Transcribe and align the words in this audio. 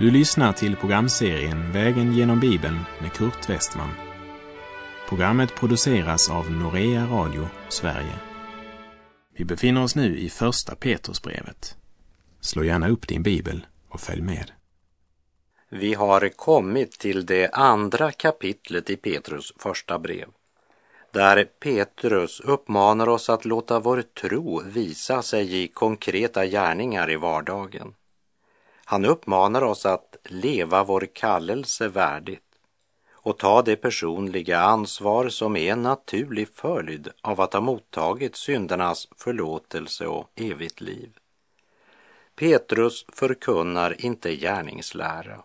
Du 0.00 0.10
lyssnar 0.10 0.52
till 0.52 0.76
programserien 0.76 1.72
Vägen 1.72 2.12
genom 2.12 2.40
Bibeln 2.40 2.78
med 3.00 3.12
Kurt 3.12 3.50
Westman. 3.50 3.90
Programmet 5.08 5.54
produceras 5.54 6.30
av 6.30 6.50
Norea 6.50 7.06
Radio 7.06 7.48
Sverige. 7.68 8.14
Vi 9.36 9.44
befinner 9.44 9.82
oss 9.82 9.96
nu 9.96 10.18
i 10.18 10.28
Första 10.28 10.74
Petrusbrevet. 10.74 11.76
Slå 12.40 12.64
gärna 12.64 12.88
upp 12.88 13.08
din 13.08 13.22
bibel 13.22 13.66
och 13.88 14.00
följ 14.00 14.22
med. 14.22 14.50
Vi 15.68 15.94
har 15.94 16.28
kommit 16.28 16.92
till 16.92 17.26
det 17.26 17.48
andra 17.48 18.12
kapitlet 18.12 18.90
i 18.90 18.96
Petrus 18.96 19.52
första 19.58 19.98
brev, 19.98 20.28
där 21.12 21.44
Petrus 21.44 22.40
uppmanar 22.40 23.08
oss 23.08 23.30
att 23.30 23.44
låta 23.44 23.80
vår 23.80 24.02
tro 24.02 24.62
visa 24.62 25.22
sig 25.22 25.62
i 25.62 25.68
konkreta 25.68 26.46
gärningar 26.46 27.10
i 27.10 27.16
vardagen. 27.16 27.94
Han 28.90 29.04
uppmanar 29.04 29.62
oss 29.62 29.86
att 29.86 30.16
leva 30.24 30.84
vår 30.84 31.08
kallelse 31.12 31.88
värdigt 31.88 32.42
och 33.12 33.38
ta 33.38 33.62
det 33.62 33.76
personliga 33.76 34.60
ansvar 34.60 35.28
som 35.28 35.56
är 35.56 35.72
en 35.72 35.82
naturlig 35.82 36.48
följd 36.48 37.08
av 37.22 37.40
att 37.40 37.52
ha 37.52 37.60
mottagit 37.60 38.36
syndernas 38.36 39.08
förlåtelse 39.16 40.06
och 40.06 40.30
evigt 40.34 40.80
liv. 40.80 41.10
Petrus 42.34 43.06
förkunnar 43.12 44.04
inte 44.04 44.36
gärningslära, 44.36 45.42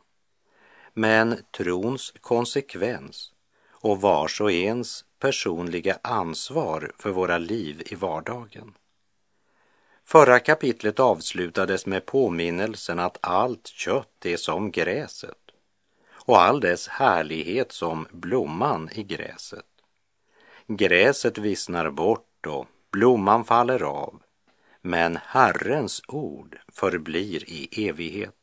men 0.93 1.38
trons 1.57 2.13
konsekvens 2.21 3.34
och 3.71 4.02
vars 4.02 4.41
och 4.41 4.52
ens 4.52 5.05
personliga 5.20 5.98
ansvar 6.02 6.91
för 6.99 7.09
våra 7.09 7.37
liv 7.37 7.84
i 7.85 7.96
vardagen. 7.96 8.74
Förra 10.08 10.40
kapitlet 10.40 11.00
avslutades 11.00 11.86
med 11.86 12.06
påminnelsen 12.06 13.00
att 13.00 13.18
allt 13.22 13.68
kött 13.68 14.26
är 14.26 14.38
som 14.38 14.72
gräset 14.72 15.38
och 16.12 16.42
all 16.42 16.60
dess 16.60 16.88
härlighet 16.88 17.72
som 17.72 18.08
blomman 18.12 18.90
i 18.92 19.04
gräset. 19.04 19.66
Gräset 20.68 21.38
vissnar 21.38 21.90
bort 21.90 22.46
och 22.48 22.68
blomman 22.92 23.46
faller 23.46 23.84
av, 23.84 24.22
men 24.82 25.20
Herrens 25.24 26.02
ord 26.08 26.58
förblir 26.68 27.50
i 27.50 27.88
evighet. 27.90 28.36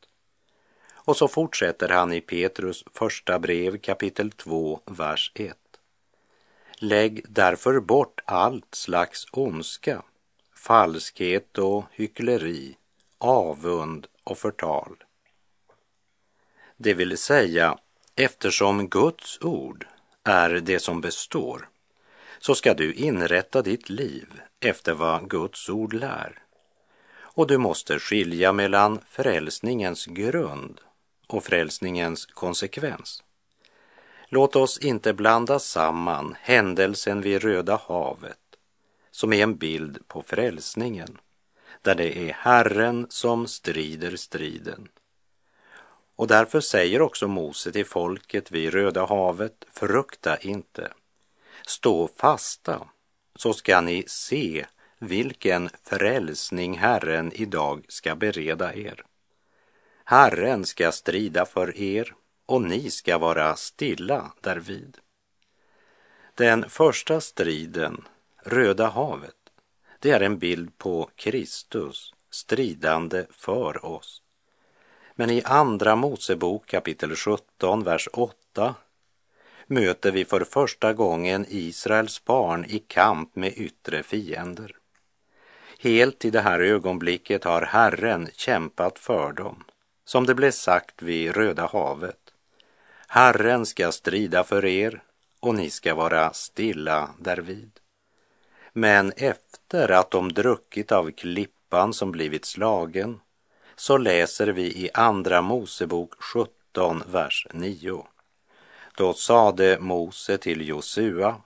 Och 0.95 1.17
så 1.17 1.29
fortsätter 1.29 1.89
han 1.89 2.13
i 2.13 2.21
Petrus 2.21 2.85
första 2.95 3.39
brev 3.39 3.79
kapitel 3.79 4.31
2, 4.31 4.81
vers 4.87 5.33
1. 5.35 5.57
Lägg 6.79 7.25
därför 7.29 7.81
bort 7.81 8.21
allt 8.25 8.75
slags 8.75 9.27
ondska 9.33 10.03
falskhet 10.63 11.59
och 11.59 11.85
hyckleri, 11.93 12.77
avund 13.19 14.07
och 14.25 14.39
förtal. 14.39 14.97
Det 16.77 16.95
vill 16.95 17.19
säga, 17.19 17.79
eftersom 18.17 18.89
Guds 18.89 19.39
ord 19.41 19.87
är 20.25 20.51
det 20.51 20.79
som 20.79 21.01
består, 21.01 21.69
så 22.39 22.55
ska 22.55 22.75
du 22.75 22.95
inrätta 22.95 23.63
ditt 23.63 23.91
liv 23.91 24.41
efter 24.61 24.95
vad 24.95 25.31
Guds 25.31 25.69
ord 25.69 25.95
lär. 25.95 26.43
Och 27.15 27.47
du 27.47 27.59
måste 27.59 27.99
skilja 27.99 28.53
mellan 28.53 29.01
frälsningens 29.09 30.07
grund 30.07 30.81
och 31.27 31.45
frälsningens 31.45 32.27
konsekvens. 32.27 33.23
Låt 34.29 34.57
oss 34.57 34.79
inte 34.79 35.13
blanda 35.13 35.59
samman 35.59 36.37
händelsen 36.41 37.21
vid 37.21 37.43
Röda 37.43 37.81
havet 37.89 38.42
som 39.13 39.33
är 39.33 39.43
en 39.43 39.57
bild 39.57 40.09
på 40.09 40.23
frälsningen, 40.23 41.19
där 41.83 41.95
det 41.95 42.19
är 42.19 42.33
Herren 42.33 43.07
som 43.09 43.47
strider 43.47 44.17
striden. 44.17 44.89
Och 46.17 46.27
därför 46.27 46.61
säger 46.61 47.03
också 47.03 47.29
Mose 47.29 47.73
till 47.73 47.87
folket 47.87 48.51
vid 48.51 48.73
Röda 48.73 49.07
havet, 49.07 49.65
frukta 49.71 50.37
inte. 50.37 50.93
Stå 51.67 52.09
fasta, 52.17 52.89
så 53.37 53.53
ska 53.53 53.81
ni 53.81 54.05
se 54.07 54.67
vilken 54.99 55.71
frälsning 55.83 56.79
Herren 56.79 57.33
idag 57.33 57.85
ska 57.89 58.15
bereda 58.15 58.75
er. 58.75 59.05
Herren 60.05 60.65
ska 60.65 60.93
strida 60.93 61.47
för 61.47 61.77
er 61.77 62.15
och 62.47 62.63
ni 62.63 62.91
ska 62.91 63.19
vara 63.19 63.57
stilla 63.57 64.33
därvid. 64.41 64.99
Den 66.35 66.71
första 66.71 67.21
striden 67.21 68.05
Röda 68.45 68.89
havet, 68.89 69.37
det 69.99 70.11
är 70.11 70.21
en 70.21 70.39
bild 70.39 70.79
på 70.79 71.11
Kristus 71.17 72.15
stridande 72.31 73.25
för 73.31 73.85
oss. 73.85 74.23
Men 75.15 75.31
i 75.31 75.43
Andra 75.45 75.97
Mosebok 75.97 76.67
kapitel 76.67 77.17
17, 77.17 77.85
vers 77.85 78.09
8 78.13 78.75
möter 79.67 80.13
vi 80.13 80.25
för 80.25 80.45
första 80.45 80.93
gången 80.93 81.47
Israels 81.49 82.25
barn 82.25 82.65
i 82.65 82.79
kamp 82.79 83.37
med 83.37 83.53
yttre 83.57 84.03
fiender. 84.03 84.77
Helt 85.79 86.25
i 86.25 86.31
det 86.31 86.41
här 86.41 86.61
ögonblicket 86.61 87.45
har 87.45 87.63
Herren 87.63 88.29
kämpat 88.35 88.99
för 88.99 89.33
dem, 89.33 89.65
som 90.05 90.27
det 90.27 90.35
blev 90.35 90.51
sagt 90.51 91.03
vid 91.03 91.37
Röda 91.37 91.67
havet. 91.67 92.33
Herren 93.09 93.67
ska 93.67 93.93
strida 93.93 94.45
för 94.45 94.65
er 94.65 95.03
och 95.41 95.55
ni 95.55 95.71
ska 95.71 95.95
vara 95.95 96.33
stilla 96.33 97.11
därvid. 97.19 97.82
Men 98.73 99.13
efter 99.17 99.91
att 99.91 100.11
de 100.11 100.33
druckit 100.33 100.93
av 100.93 101.11
klippan 101.11 101.93
som 101.93 102.13
blivit 102.13 102.45
slagen 102.45 103.21
så 103.77 103.99
läser 103.99 104.47
vi 104.47 104.63
i 104.63 104.91
Andra 104.95 105.43
Mosebok 105.43 106.23
17, 106.23 107.03
vers 107.07 107.47
9. 107.53 108.07
Då 108.97 109.15
sade 109.15 109.79
Mose 109.81 110.39
till 110.39 110.69
Josua, 110.69 111.37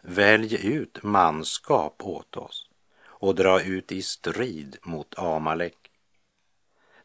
välj 0.00 0.66
ut 0.66 1.02
manskap 1.02 2.02
åt 2.02 2.36
oss 2.36 2.66
och 3.04 3.34
dra 3.34 3.62
ut 3.62 3.92
i 3.92 4.02
strid 4.02 4.76
mot 4.82 5.18
Amalek. 5.18 5.76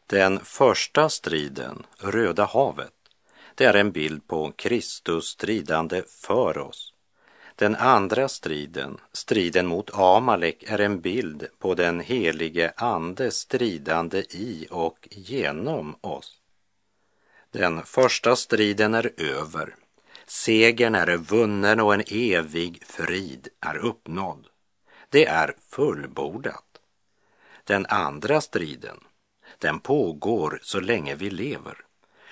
Den 0.06 0.40
första 0.44 1.08
striden, 1.08 1.86
Röda 1.98 2.44
havet, 2.44 2.92
det 3.54 3.64
är 3.64 3.74
en 3.74 3.92
bild 3.92 4.26
på 4.26 4.52
Kristus 4.52 5.24
stridande 5.24 6.02
för 6.08 6.58
oss 6.58 6.95
den 7.56 7.76
andra 7.76 8.28
striden, 8.28 9.00
striden 9.12 9.66
mot 9.66 9.90
Amalek, 9.94 10.62
är 10.66 10.80
en 10.80 11.00
bild 11.00 11.46
på 11.58 11.74
den 11.74 12.00
helige 12.00 12.72
Ande 12.76 13.30
stridande 13.30 14.18
i 14.18 14.66
och 14.70 15.08
genom 15.10 15.96
oss. 16.00 16.40
Den 17.50 17.82
första 17.82 18.36
striden 18.36 18.94
är 18.94 19.12
över. 19.16 19.74
Segern 20.26 20.94
är 20.94 21.16
vunnen 21.16 21.80
och 21.80 21.94
en 21.94 22.04
evig 22.06 22.84
frid 22.84 23.48
är 23.60 23.76
uppnådd. 23.76 24.46
Det 25.08 25.26
är 25.26 25.56
fullbordat. 25.68 26.80
Den 27.64 27.86
andra 27.86 28.40
striden, 28.40 28.96
den 29.58 29.80
pågår 29.80 30.58
så 30.62 30.80
länge 30.80 31.14
vi 31.14 31.30
lever. 31.30 31.84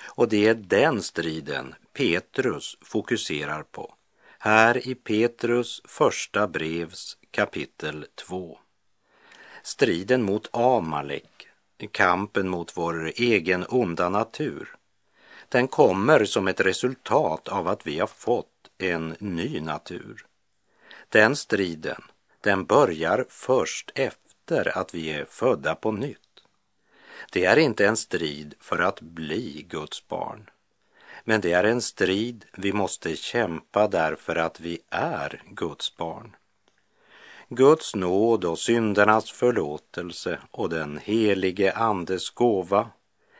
Och 0.06 0.28
det 0.28 0.48
är 0.48 0.54
den 0.54 1.02
striden 1.02 1.74
Petrus 1.92 2.76
fokuserar 2.80 3.62
på 3.62 3.94
här 4.44 4.88
i 4.88 4.94
Petrus 4.94 5.82
första 5.84 6.46
brevs 6.46 7.16
kapitel 7.30 8.06
2. 8.14 8.58
Striden 9.62 10.22
mot 10.22 10.48
Amalek, 10.52 11.48
kampen 11.90 12.48
mot 12.48 12.76
vår 12.76 13.12
egen 13.16 13.64
onda 13.68 14.08
natur, 14.08 14.76
den 15.48 15.68
kommer 15.68 16.24
som 16.24 16.48
ett 16.48 16.60
resultat 16.60 17.48
av 17.48 17.68
att 17.68 17.86
vi 17.86 17.98
har 17.98 18.06
fått 18.06 18.70
en 18.78 19.16
ny 19.18 19.60
natur. 19.60 20.26
Den 21.08 21.36
striden, 21.36 22.02
den 22.40 22.64
börjar 22.64 23.26
först 23.28 23.90
efter 23.94 24.78
att 24.78 24.94
vi 24.94 25.10
är 25.10 25.24
födda 25.24 25.74
på 25.74 25.92
nytt. 25.92 26.18
Det 27.32 27.44
är 27.44 27.56
inte 27.56 27.86
en 27.86 27.96
strid 27.96 28.54
för 28.60 28.78
att 28.78 29.00
bli 29.00 29.66
Guds 29.68 30.08
barn. 30.08 30.50
Men 31.24 31.40
det 31.40 31.52
är 31.52 31.64
en 31.64 31.82
strid 31.82 32.44
vi 32.56 32.72
måste 32.72 33.16
kämpa 33.16 33.88
därför 33.88 34.36
att 34.36 34.60
vi 34.60 34.78
är 34.90 35.42
Guds 35.50 35.96
barn. 35.96 36.36
Guds 37.48 37.94
nåd 37.94 38.44
och 38.44 38.58
syndernas 38.58 39.30
förlåtelse 39.30 40.38
och 40.50 40.68
den 40.68 40.98
helige 40.98 41.72
Andes 41.72 42.30
gåva, 42.30 42.88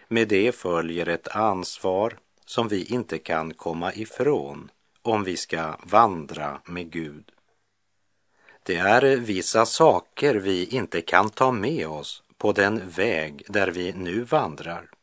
med 0.08 0.28
det 0.28 0.54
följer 0.54 1.08
ett 1.08 1.28
ansvar 1.28 2.18
som 2.46 2.68
vi 2.68 2.84
inte 2.84 3.18
kan 3.18 3.54
komma 3.54 3.94
ifrån 3.94 4.70
om 5.02 5.24
vi 5.24 5.36
ska 5.36 5.76
vandra 5.82 6.60
med 6.64 6.90
Gud. 6.90 7.30
Det 8.62 8.76
är 8.76 9.16
vissa 9.16 9.66
saker 9.66 10.34
vi 10.34 10.64
inte 10.64 11.00
kan 11.00 11.30
ta 11.30 11.52
med 11.52 11.88
oss 11.88 12.22
på 12.38 12.52
den 12.52 12.88
väg 12.90 13.44
där 13.48 13.68
vi 13.68 13.92
nu 13.92 14.22
vandrar. 14.22 14.93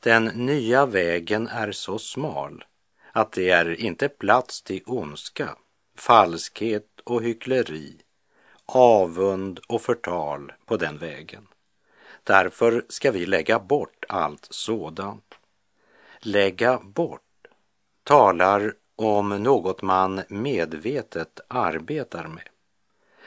Den 0.00 0.24
nya 0.24 0.86
vägen 0.86 1.48
är 1.48 1.72
så 1.72 1.98
smal 1.98 2.64
att 3.12 3.32
det 3.32 3.50
är 3.50 3.80
inte 3.80 4.08
plats 4.08 4.62
till 4.62 4.82
ondska, 4.86 5.56
falskhet 5.96 7.00
och 7.04 7.22
hyckleri, 7.22 8.00
avund 8.66 9.60
och 9.68 9.82
förtal 9.82 10.52
på 10.66 10.76
den 10.76 10.98
vägen. 10.98 11.46
Därför 12.24 12.84
ska 12.88 13.10
vi 13.10 13.26
lägga 13.26 13.58
bort 13.58 14.04
allt 14.08 14.46
sådant 14.50 15.34
Lägga 16.18 16.78
bort 16.78 17.46
talar 18.04 18.74
om 18.96 19.42
något 19.42 19.82
man 19.82 20.22
medvetet 20.28 21.40
arbetar 21.48 22.28
med. 22.28 22.48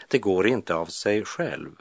Det 0.07 0.19
går 0.19 0.47
inte 0.47 0.75
av 0.75 0.85
sig 0.85 1.25
själv. 1.25 1.71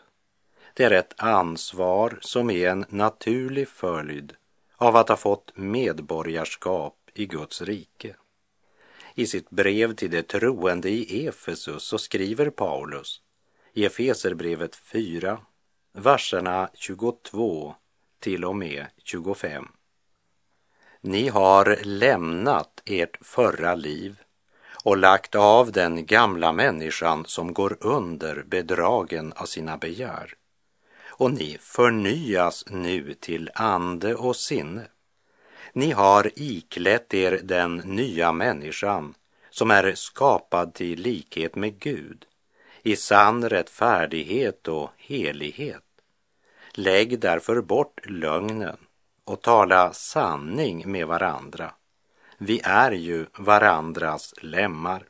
Det 0.75 0.85
är 0.85 0.91
ett 0.91 1.15
ansvar 1.17 2.19
som 2.21 2.51
är 2.51 2.69
en 2.69 2.85
naturlig 2.89 3.69
följd 3.69 4.37
av 4.83 4.97
att 4.97 5.09
ha 5.09 5.17
fått 5.17 5.53
medborgarskap 5.55 6.97
i 7.15 7.27
Guds 7.27 7.63
rike. 7.63 8.17
I 9.15 9.27
sitt 9.27 9.51
brev 9.51 9.95
till 9.95 10.11
de 10.11 10.23
troende 10.23 10.91
i 10.91 11.27
Efesus 11.27 11.83
så 11.83 11.99
skriver 11.99 12.51
Paulus 12.51 13.21
i 13.73 13.85
Efeserbrevet 13.85 14.77
4, 14.77 15.39
verserna 15.93 16.71
22 16.75 17.75
till 18.21 18.45
och 18.45 18.57
med 18.57 18.87
25. 19.05 19.69
Ni 21.01 21.29
har 21.29 21.79
lämnat 21.83 22.83
ert 22.85 23.19
förra 23.21 23.75
liv 23.75 24.17
och 24.85 24.97
lagt 24.97 25.35
av 25.35 25.73
den 25.73 26.07
gamla 26.07 26.53
människan 26.53 27.25
som 27.25 27.55
går 27.55 27.77
under 27.81 28.43
bedragen 28.43 29.33
av 29.33 29.47
sina 29.47 29.77
begär. 29.77 30.35
Och 31.13 31.33
ni 31.33 31.59
förnyas 31.61 32.65
nu 32.71 33.15
till 33.15 33.51
ande 33.55 34.15
och 34.15 34.37
sinne. 34.37 34.87
Ni 35.73 35.91
har 35.91 36.31
iklätt 36.37 37.15
er 37.15 37.41
den 37.43 37.77
nya 37.77 38.33
människan 38.33 39.15
som 39.51 39.71
är 39.71 39.95
skapad 39.95 40.75
till 40.75 41.01
likhet 41.01 41.57
med 41.57 41.79
Gud 41.79 42.25
i 42.83 42.97
sann 42.97 43.49
rättfärdighet 43.49 44.69
och 44.69 44.91
helighet. 44.97 45.83
Lägg 46.75 47.19
därför 47.19 47.61
bort 47.61 48.01
lögnen 48.07 48.77
och 49.25 49.43
tala 49.43 49.93
sanning 49.93 50.91
med 50.91 51.07
varandra. 51.07 51.75
Vi 52.39 52.61
är 52.65 52.93
ju 52.93 53.27
varandras 53.39 54.35
lemmar. 54.43 55.05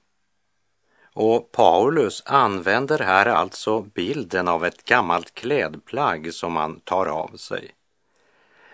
Och 1.15 1.53
Paulus 1.53 2.23
använder 2.27 2.99
här 2.99 3.27
alltså 3.27 3.81
bilden 3.81 4.49
av 4.49 4.65
ett 4.65 4.85
gammalt 4.85 5.35
klädplagg 5.35 6.35
som 6.35 6.53
man 6.53 6.81
tar 6.81 7.07
av 7.07 7.37
sig. 7.37 7.71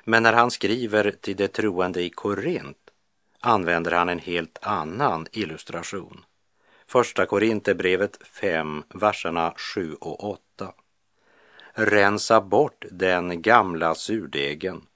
Men 0.04 0.22
när 0.22 0.32
han 0.32 0.50
skriver 0.50 1.10
till 1.10 1.36
de 1.36 1.48
troende 1.48 2.02
i 2.02 2.10
Korint 2.10 2.76
använder 3.40 3.92
han 3.92 4.08
en 4.08 4.18
helt 4.18 4.58
annan 4.62 5.26
illustration. 5.32 6.24
Första 6.86 7.26
Korinthierbrevet 7.26 8.18
5, 8.26 8.82
verserna 8.94 9.54
7 9.56 9.94
och 9.94 10.24
8. 10.24 10.72
Rensa 11.72 12.40
bort 12.40 12.84
den 12.90 13.42
gamla 13.42 13.94
surdegen 13.94 14.86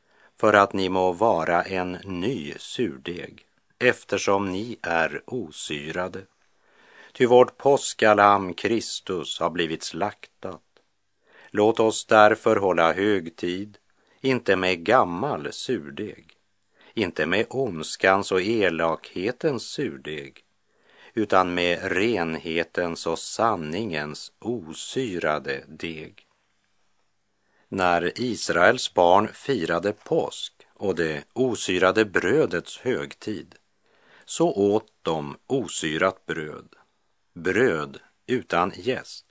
för 0.41 0.53
att 0.53 0.73
ni 0.73 0.89
må 0.89 1.13
vara 1.13 1.63
en 1.63 1.93
ny 1.93 2.55
surdeg 2.59 3.47
eftersom 3.79 4.53
ni 4.53 4.79
är 4.83 5.23
osyrade. 5.27 6.21
Ty 7.13 7.27
vårt 7.27 7.59
påskalamm 7.59 8.55
Kristus 8.55 9.41
har 9.41 9.51
blivit 9.51 9.83
slaktat. 9.83 10.63
Låt 11.51 11.81
oss 11.81 12.07
därför 12.07 12.57
hålla 12.57 12.93
högtid, 12.93 13.79
inte 14.21 14.57
med 14.57 14.85
gammal 14.85 15.53
surdeg, 15.53 16.27
inte 16.95 17.27
med 17.27 17.47
ondskans 17.49 18.33
och 18.33 18.43
elakhetens 18.43 19.63
surdeg, 19.63 20.45
utan 21.15 21.55
med 21.55 21.93
renhetens 21.93 23.07
och 23.07 23.19
sanningens 23.19 24.33
osyrade 24.39 25.65
deg. 25.69 26.27
När 27.69 28.21
Israels 28.21 28.95
barn 28.95 29.29
firade 29.33 29.93
påsk 29.93 30.53
och 30.75 30.95
det 30.95 31.25
osyrade 31.33 32.05
brödets 32.05 32.79
högtid 32.79 33.55
så 34.25 34.53
åt 34.53 34.87
de 35.03 35.37
osyrat 35.47 36.27
bröd, 36.27 36.69
bröd 37.35 37.99
utan 38.27 38.73
gäst. 38.77 39.25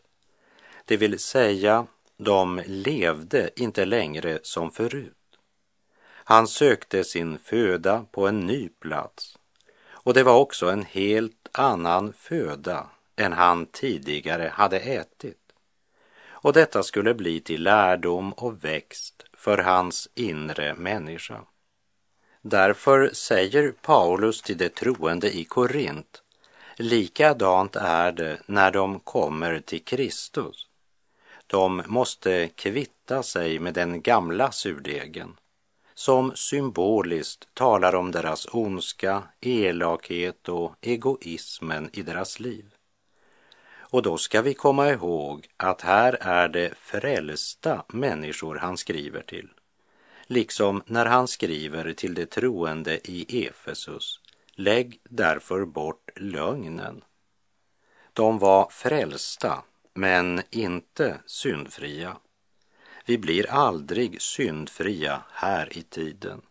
Det 0.86 0.98
vill 0.98 1.20
säga, 1.20 1.88
de 2.18 2.62
levde 2.66 3.50
inte 3.56 3.86
längre 3.86 4.40
som 4.44 4.72
förut. 4.72 5.14
Han 6.04 6.48
sökte 6.48 7.04
sin 7.04 7.40
föda 7.40 8.06
på 8.12 8.28
en 8.28 8.40
ny 8.40 8.70
plats 8.70 9.38
och 10.04 10.14
det 10.14 10.24
var 10.24 10.38
också 10.38 10.70
en 10.70 10.84
helt 10.84 11.50
annan 11.52 12.14
föda 12.14 12.90
än 13.16 13.34
han 13.34 13.66
tidigare 13.66 14.52
hade 14.54 14.80
ätit. 14.80 15.38
Och 16.24 16.54
detta 16.54 16.84
skulle 16.84 17.14
bli 17.14 17.40
till 17.40 17.64
lärdom 17.64 18.34
och 18.34 18.64
växt 18.64 19.24
för 19.34 19.58
hans 19.58 20.10
inre 20.16 20.74
människa. 20.74 21.42
Därför 22.42 23.10
säger 23.14 23.72
Paulus 23.72 24.42
till 24.42 24.58
de 24.58 24.70
troende 24.70 25.38
i 25.38 25.44
Korint, 25.44 26.24
likadant 26.82 27.76
är 27.76 28.12
det 28.12 28.38
när 28.46 28.72
de 28.72 29.00
kommer 29.00 29.60
till 29.60 29.84
Kristus. 29.84 30.68
De 31.48 31.84
måste 31.88 32.48
kvitta 32.56 33.24
sig 33.24 33.60
med 33.60 33.74
den 33.74 34.02
gamla 34.02 34.52
surdegen 34.52 35.38
som 35.94 36.36
symboliskt 36.36 37.48
talar 37.54 37.96
om 37.96 38.12
deras 38.12 38.48
ondska, 38.52 39.24
elakhet 39.42 40.50
och 40.50 40.76
egoismen 40.82 41.90
i 41.94 42.02
deras 42.02 42.40
liv. 42.40 42.66
Och 43.80 44.02
då 44.02 44.18
ska 44.18 44.42
vi 44.42 44.54
komma 44.54 44.90
ihåg 44.90 45.48
att 45.58 45.82
här 45.82 46.18
är 46.22 46.48
det 46.48 46.74
frälsta 46.78 47.84
människor 47.88 48.56
han 48.56 48.78
skriver 48.78 49.22
till 49.22 49.50
liksom 50.32 50.84
när 50.86 51.06
han 51.06 51.28
skriver 51.28 51.94
till 51.94 52.14
de 52.14 52.26
troende 52.26 53.00
i 53.12 53.48
Efesus, 53.48 54.20
lägg 54.56 55.00
därför 55.04 55.66
bort 55.66 56.10
lögnen. 56.16 57.04
De 58.14 58.40
var 58.40 58.70
frälsta, 58.70 59.64
men 59.94 60.42
inte 60.50 61.18
syndfria. 61.26 62.18
Vi 63.06 63.18
blir 63.18 63.50
aldrig 63.50 64.22
syndfria 64.22 65.22
här 65.32 65.78
i 65.78 65.82
tiden. 65.82 66.42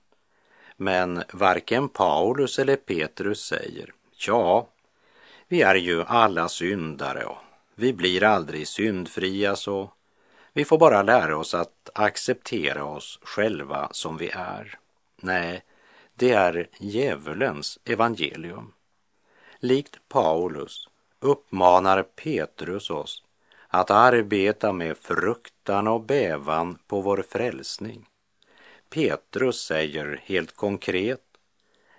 Men 0.76 1.22
varken 1.32 1.88
Paulus 1.88 2.58
eller 2.58 2.76
Petrus 2.76 3.40
säger, 3.44 3.92
ja, 4.26 4.68
vi 5.48 5.62
är 5.62 5.74
ju 5.74 6.02
alla 6.04 6.48
syndare 6.48 7.24
och 7.24 7.38
vi 7.74 7.92
blir 7.92 8.24
aldrig 8.24 8.68
syndfria 8.68 9.56
så 9.56 9.90
vi 10.52 10.64
får 10.64 10.78
bara 10.78 11.02
lära 11.02 11.36
oss 11.36 11.54
att 11.54 11.90
acceptera 11.94 12.84
oss 12.84 13.18
själva 13.22 13.88
som 13.92 14.16
vi 14.16 14.30
är. 14.30 14.78
Nej, 15.16 15.62
det 16.20 16.32
är 16.32 16.68
djävulens 16.78 17.78
evangelium. 17.84 18.72
Likt 19.60 20.08
Paulus 20.08 20.88
uppmanar 21.20 22.02
Petrus 22.02 22.90
oss 22.90 23.24
att 23.68 23.90
arbeta 23.90 24.72
med 24.72 24.96
fruktan 24.96 25.88
och 25.88 26.00
bävan 26.00 26.78
på 26.86 27.00
vår 27.00 27.24
frälsning. 27.28 28.06
Petrus 28.90 29.60
säger 29.60 30.20
helt 30.24 30.56
konkret, 30.56 31.24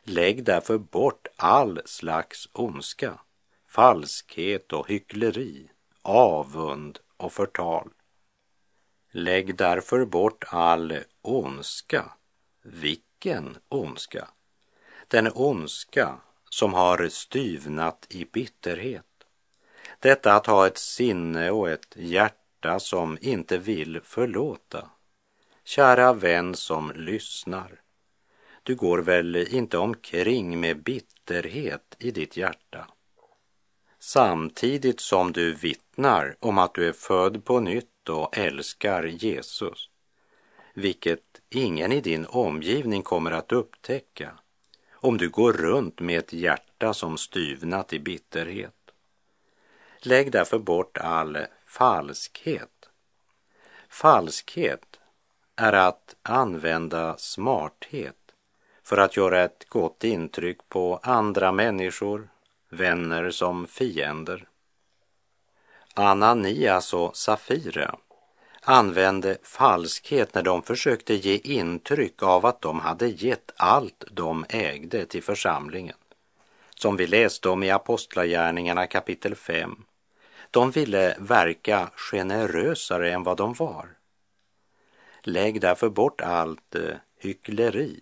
lägg 0.03 0.43
därför 0.43 0.77
bort 0.77 1.27
all 1.35 1.81
slags 1.85 2.49
ondska, 2.53 3.19
falskhet 3.67 4.73
och 4.73 4.89
hyckleri, 4.89 5.69
avund 6.01 6.99
och 7.17 7.33
förtal. 7.33 7.89
Lägg 9.11 9.55
därför 9.55 10.05
bort 10.05 10.43
all 10.47 10.97
ondska. 11.21 12.11
Vilken 13.23 13.57
ondska? 13.69 14.27
Den 15.07 15.31
ondska 15.35 16.17
som 16.49 16.73
har 16.73 17.09
styvnat 17.09 18.07
i 18.09 18.25
bitterhet. 18.25 19.05
Detta 19.99 20.33
att 20.33 20.45
ha 20.45 20.67
ett 20.67 20.77
sinne 20.77 21.51
och 21.51 21.69
ett 21.69 21.95
hjärta 21.95 22.79
som 22.79 23.17
inte 23.21 23.57
vill 23.57 24.01
förlåta. 24.03 24.89
Kära 25.63 26.13
vän 26.13 26.55
som 26.55 26.91
lyssnar. 26.95 27.81
Du 28.63 28.75
går 28.75 28.99
väl 28.99 29.35
inte 29.35 29.77
omkring 29.77 30.59
med 30.59 30.83
bitterhet 30.83 31.95
i 31.99 32.11
ditt 32.11 32.37
hjärta? 32.37 32.87
Samtidigt 33.99 34.99
som 34.99 35.31
du 35.31 35.53
vittnar 35.53 36.35
om 36.39 36.57
att 36.57 36.73
du 36.73 36.87
är 36.87 36.93
född 36.93 37.45
på 37.45 37.59
nytt 37.59 38.09
och 38.09 38.37
älskar 38.37 39.03
Jesus, 39.03 39.90
vilket 40.73 41.41
ingen 41.49 41.91
i 41.91 42.01
din 42.01 42.25
omgivning 42.25 43.01
kommer 43.01 43.31
att 43.31 43.51
upptäcka 43.51 44.31
om 44.93 45.17
du 45.17 45.29
går 45.29 45.53
runt 45.53 45.99
med 45.99 46.19
ett 46.19 46.33
hjärta 46.33 46.93
som 46.93 47.17
styvnat 47.17 47.93
i 47.93 47.99
bitterhet. 47.99 48.75
Lägg 49.99 50.31
därför 50.31 50.59
bort 50.59 50.97
all 50.97 51.37
falskhet. 51.65 52.89
Falskhet 53.89 54.99
är 55.55 55.73
att 55.73 56.15
använda 56.21 57.17
smarthet 57.17 58.15
för 58.83 58.97
att 58.97 59.17
göra 59.17 59.43
ett 59.43 59.65
gott 59.69 60.03
intryck 60.03 60.69
på 60.69 60.99
andra 61.03 61.51
människor, 61.51 62.29
vänner 62.69 63.31
som 63.31 63.67
fiender. 63.67 64.47
Ananias 65.93 66.93
och 66.93 67.17
Safira 67.17 67.95
använde 68.65 69.37
falskhet 69.43 70.35
när 70.35 70.43
de 70.43 70.63
försökte 70.63 71.13
ge 71.13 71.35
intryck 71.35 72.23
av 72.23 72.45
att 72.45 72.61
de 72.61 72.79
hade 72.79 73.07
gett 73.07 73.51
allt 73.55 74.03
de 74.11 74.45
ägde 74.49 75.05
till 75.05 75.23
församlingen. 75.23 75.95
Som 76.75 76.97
vi 76.97 77.07
läste 77.07 77.49
om 77.49 77.63
i 77.63 77.71
Apostlagärningarna 77.71 78.87
kapitel 78.87 79.35
5. 79.35 79.75
De 80.51 80.71
ville 80.71 81.15
verka 81.19 81.89
generösare 81.95 83.11
än 83.11 83.23
vad 83.23 83.37
de 83.37 83.53
var. 83.53 83.89
Lägg 85.23 85.61
därför 85.61 85.89
bort 85.89 86.21
allt 86.21 86.75
eh, 86.75 86.95
hyckleri. 87.19 87.99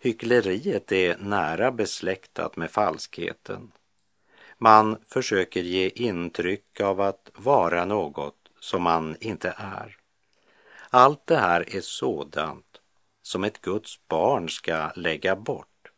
Hyckleriet 0.00 0.92
är 0.92 1.16
nära 1.18 1.72
besläktat 1.72 2.56
med 2.56 2.70
falskheten. 2.70 3.72
Man 4.58 4.98
försöker 5.08 5.62
ge 5.62 5.88
intryck 5.88 6.80
av 6.80 7.00
att 7.00 7.30
vara 7.34 7.84
något 7.84 8.41
som 8.62 8.82
man 8.82 9.16
inte 9.20 9.54
är. 9.56 9.96
Allt 10.90 11.26
det 11.26 11.36
här 11.36 11.76
är 11.76 11.80
sådant 11.80 12.80
som 13.22 13.44
ett 13.44 13.60
Guds 13.60 14.08
barn 14.08 14.48
ska 14.48 14.92
lägga 14.96 15.36
bort. 15.36 15.92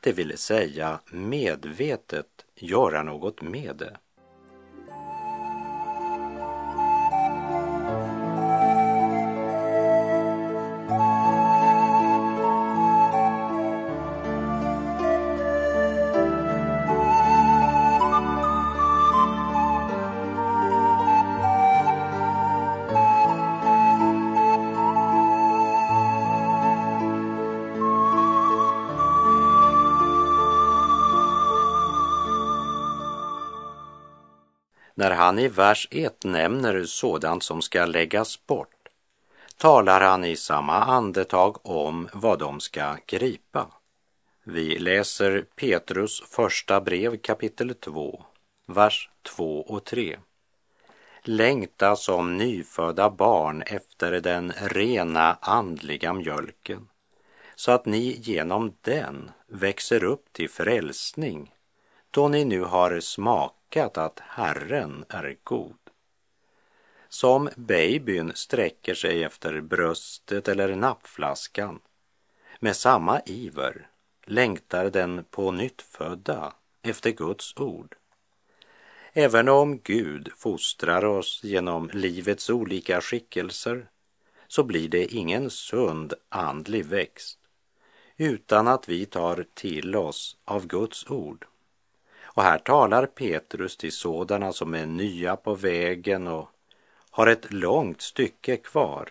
Det 0.00 0.12
vill 0.12 0.38
säga 0.38 1.00
medvetet 1.12 2.44
göra 2.54 3.02
något 3.02 3.42
med 3.42 3.76
det. 3.76 3.96
När 35.00 35.10
han 35.10 35.38
i 35.38 35.48
vers 35.48 35.88
1 35.90 36.24
nämner 36.24 36.84
sådant 36.84 37.42
som 37.42 37.62
ska 37.62 37.86
läggas 37.86 38.46
bort 38.46 38.88
talar 39.56 40.00
han 40.00 40.24
i 40.24 40.36
samma 40.36 40.74
andetag 40.74 41.66
om 41.66 42.08
vad 42.12 42.38
de 42.38 42.60
ska 42.60 42.96
gripa. 43.06 43.66
Vi 44.44 44.78
läser 44.78 45.44
Petrus 45.56 46.22
första 46.26 46.80
brev 46.80 47.16
kapitel 47.16 47.74
2, 47.74 48.24
vers 48.66 49.10
2 49.22 49.60
och 49.60 49.84
3. 49.84 50.18
Längta 51.22 51.96
som 51.96 52.36
nyfödda 52.36 53.10
barn 53.10 53.62
efter 53.62 54.20
den 54.20 54.52
rena 54.52 55.38
andliga 55.40 56.12
mjölken 56.12 56.88
så 57.54 57.72
att 57.72 57.86
ni 57.86 58.18
genom 58.20 58.74
den 58.80 59.30
växer 59.46 60.04
upp 60.04 60.32
till 60.32 60.50
frälsning 60.50 61.54
då 62.10 62.28
ni 62.28 62.44
nu 62.44 62.60
har 62.60 63.00
smakat 63.00 63.98
att 63.98 64.20
Herren 64.20 65.04
är 65.08 65.36
god. 65.44 65.76
Som 67.08 67.50
babyn 67.56 68.32
sträcker 68.34 68.94
sig 68.94 69.24
efter 69.24 69.60
bröstet 69.60 70.48
eller 70.48 70.76
nappflaskan, 70.76 71.80
med 72.58 72.76
samma 72.76 73.20
iver 73.26 73.88
längtar 74.24 74.90
den 74.90 75.24
på 75.30 75.50
nyttfödda 75.50 76.52
efter 76.82 77.10
Guds 77.10 77.56
ord. 77.56 77.96
Även 79.12 79.48
om 79.48 79.78
Gud 79.78 80.28
fostrar 80.36 81.04
oss 81.04 81.40
genom 81.44 81.90
livets 81.92 82.50
olika 82.50 83.00
skickelser 83.00 83.88
så 84.48 84.64
blir 84.64 84.88
det 84.88 85.14
ingen 85.14 85.50
sund 85.50 86.14
andlig 86.28 86.84
växt 86.84 87.38
utan 88.16 88.68
att 88.68 88.88
vi 88.88 89.06
tar 89.06 89.46
till 89.54 89.96
oss 89.96 90.36
av 90.44 90.66
Guds 90.66 91.10
ord. 91.10 91.46
Och 92.34 92.42
här 92.42 92.58
talar 92.58 93.06
Petrus 93.06 93.76
till 93.76 93.92
sådana 93.92 94.52
som 94.52 94.74
är 94.74 94.86
nya 94.86 95.36
på 95.36 95.54
vägen 95.54 96.26
och 96.26 96.48
har 97.10 97.26
ett 97.26 97.52
långt 97.52 98.00
stycke 98.00 98.56
kvar 98.56 99.08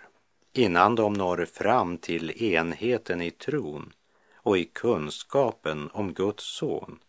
innan 0.53 0.95
de 0.95 1.13
når 1.13 1.45
fram 1.45 1.97
till 1.97 2.43
enheten 2.43 3.21
i 3.21 3.31
tron 3.31 3.93
och 4.35 4.57
i 4.57 4.65
kunskapen 4.65 5.89
om 5.93 6.13
Guds 6.13 6.43
son 6.43 6.99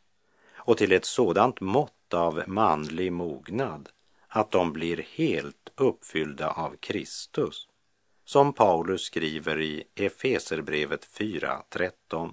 och 0.55 0.79
till 0.79 0.93
ett 0.93 1.05
sådant 1.05 1.61
mått 1.61 2.15
av 2.15 2.43
manlig 2.47 3.13
mognad 3.13 3.89
att 4.29 4.51
de 4.51 4.73
blir 4.73 5.07
helt 5.17 5.73
uppfyllda 5.77 6.51
av 6.51 6.77
Kristus, 6.81 7.69
som 8.25 8.53
Paulus 8.53 9.03
skriver 9.03 9.61
i 9.61 9.85
Efeserbrevet 9.95 11.07
4.13. 11.07 12.31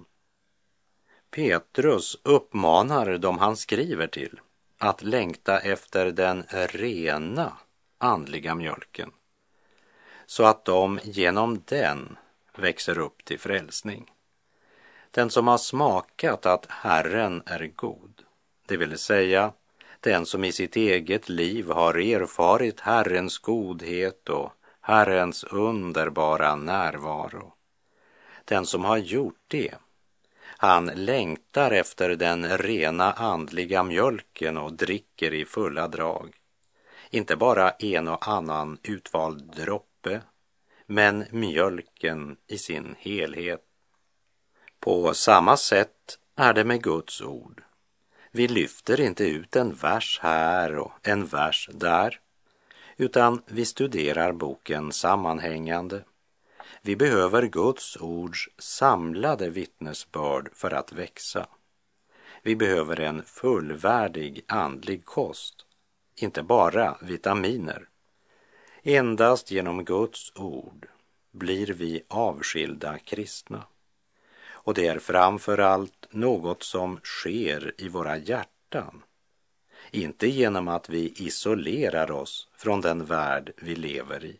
Petrus 1.30 2.20
uppmanar 2.22 3.18
dem 3.18 3.38
han 3.38 3.56
skriver 3.56 4.06
till 4.06 4.40
att 4.78 5.02
längta 5.02 5.58
efter 5.58 6.10
den 6.10 6.44
rena 6.50 7.52
andliga 7.98 8.54
mjölken 8.54 9.12
så 10.26 10.44
att 10.44 10.64
de 10.64 11.00
genom 11.02 11.62
den 11.64 12.16
växer 12.56 12.98
upp 12.98 13.24
till 13.24 13.38
frälsning. 13.38 14.10
Den 15.10 15.30
som 15.30 15.48
har 15.48 15.58
smakat 15.58 16.46
att 16.46 16.66
Herren 16.68 17.42
är 17.46 17.66
god, 17.66 18.22
det 18.66 18.76
vill 18.76 18.98
säga 18.98 19.52
den 20.00 20.26
som 20.26 20.44
i 20.44 20.52
sitt 20.52 20.76
eget 20.76 21.28
liv 21.28 21.70
har 21.70 21.94
erfarit 21.94 22.80
Herrens 22.80 23.38
godhet 23.38 24.28
och 24.28 24.52
Herrens 24.80 25.44
underbara 25.44 26.56
närvaro. 26.56 27.52
Den 28.44 28.66
som 28.66 28.84
har 28.84 28.96
gjort 28.96 29.40
det 29.48 29.74
han 30.60 30.86
längtar 30.86 31.70
efter 31.70 32.16
den 32.16 32.58
rena 32.58 33.12
andliga 33.12 33.82
mjölken 33.82 34.56
och 34.56 34.72
dricker 34.72 35.34
i 35.34 35.44
fulla 35.44 35.88
drag. 35.88 36.34
Inte 37.10 37.36
bara 37.36 37.70
en 37.70 38.08
och 38.08 38.28
annan 38.28 38.78
utvald 38.82 39.56
droppe, 39.56 40.20
men 40.86 41.24
mjölken 41.30 42.36
i 42.46 42.58
sin 42.58 42.94
helhet. 42.98 43.60
På 44.80 45.14
samma 45.14 45.56
sätt 45.56 46.18
är 46.36 46.52
det 46.54 46.64
med 46.64 46.82
Guds 46.82 47.20
ord. 47.20 47.62
Vi 48.30 48.48
lyfter 48.48 49.00
inte 49.00 49.24
ut 49.24 49.56
en 49.56 49.74
vers 49.74 50.20
här 50.22 50.76
och 50.76 50.92
en 51.02 51.26
vers 51.26 51.70
där, 51.72 52.20
utan 52.96 53.42
vi 53.46 53.64
studerar 53.64 54.32
boken 54.32 54.92
sammanhängande 54.92 56.04
vi 56.82 56.96
behöver 56.96 57.42
Guds 57.42 57.96
ords 57.96 58.48
samlade 58.58 59.50
vittnesbörd 59.50 60.48
för 60.52 60.70
att 60.70 60.92
växa. 60.92 61.46
Vi 62.42 62.56
behöver 62.56 63.00
en 63.00 63.22
fullvärdig 63.22 64.44
andlig 64.48 65.04
kost, 65.04 65.66
inte 66.16 66.42
bara 66.42 66.96
vitaminer. 67.00 67.88
Endast 68.82 69.50
genom 69.50 69.84
Guds 69.84 70.32
ord 70.36 70.86
blir 71.30 71.66
vi 71.66 72.02
avskilda 72.08 72.98
kristna. 72.98 73.64
Och 74.48 74.74
det 74.74 74.86
är 74.86 74.98
framför 74.98 75.58
allt 75.58 76.06
något 76.10 76.62
som 76.62 77.00
sker 77.02 77.74
i 77.78 77.88
våra 77.88 78.16
hjärtan. 78.16 79.02
Inte 79.90 80.28
genom 80.28 80.68
att 80.68 80.88
vi 80.88 81.12
isolerar 81.16 82.10
oss 82.10 82.48
från 82.56 82.80
den 82.80 83.04
värld 83.04 83.52
vi 83.56 83.74
lever 83.76 84.24
i. 84.24 84.36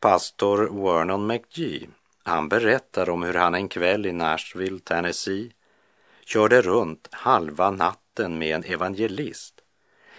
Pastor 0.00 0.58
Vernon 0.58 1.26
McGee, 1.26 1.88
han 2.22 2.48
berättar 2.48 3.10
om 3.10 3.22
hur 3.22 3.34
han 3.34 3.54
en 3.54 3.68
kväll 3.68 4.06
i 4.06 4.12
Nashville, 4.12 4.80
Tennessee, 4.80 5.52
körde 6.24 6.62
runt 6.62 7.08
halva 7.10 7.70
natten 7.70 8.38
med 8.38 8.54
en 8.54 8.64
evangelist 8.64 9.54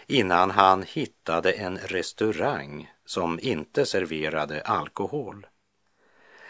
innan 0.08 0.52
han 0.52 0.84
hittade 0.84 1.52
en 1.52 1.78
restaurang 1.78 2.92
som 3.06 3.40
inte 3.42 3.86
serverade 3.86 4.62
alkohol. 4.62 5.48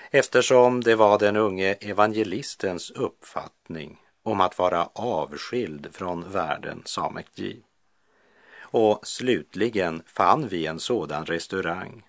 Eftersom 0.09 0.81
det 0.81 0.95
var 0.95 1.19
den 1.19 1.35
unge 1.35 1.73
evangelistens 1.73 2.91
uppfattning 2.91 4.01
om 4.23 4.41
att 4.41 4.57
vara 4.57 4.89
avskild 4.93 5.88
från 5.91 6.31
världen, 6.31 6.81
sa 6.85 7.09
McGee. 7.09 7.63
Och 8.61 9.07
slutligen 9.07 10.03
fann 10.05 10.47
vi 10.47 10.65
en 10.65 10.79
sådan 10.79 11.25
restaurang 11.25 12.03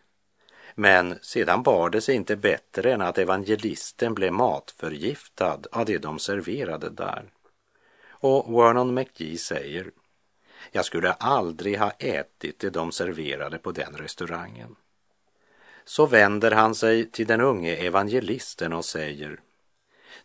men 0.75 1.19
sedan 1.23 1.63
bar 1.63 1.91
det 1.91 2.01
sig 2.01 2.15
inte 2.15 2.37
bättre 2.37 2.93
än 2.93 3.01
att 3.01 3.19
evangelisten 3.19 4.15
blev 4.15 4.33
matförgiftad 4.33 5.61
av 5.73 5.85
det 5.85 5.99
de 5.99 6.19
serverade 6.19 6.91
där. 6.91 7.33
Och 8.09 8.55
Vernon 8.55 8.95
McGee 8.95 9.39
säger, 9.39 9.91
jag 10.71 10.85
skulle 10.85 11.13
aldrig 11.13 11.79
ha 11.79 11.91
ätit 11.91 12.59
det 12.59 12.71
de 12.71 12.93
serverade 12.93 13.59
på 13.59 13.73
den 13.73 13.97
restaurangen. 13.97 14.77
Så 15.85 16.07
vänder 16.07 16.51
han 16.51 16.75
sig 16.75 17.11
till 17.11 17.27
den 17.27 17.41
unge 17.41 17.77
evangelisten 17.77 18.73
och 18.73 18.85
säger, 18.85 19.41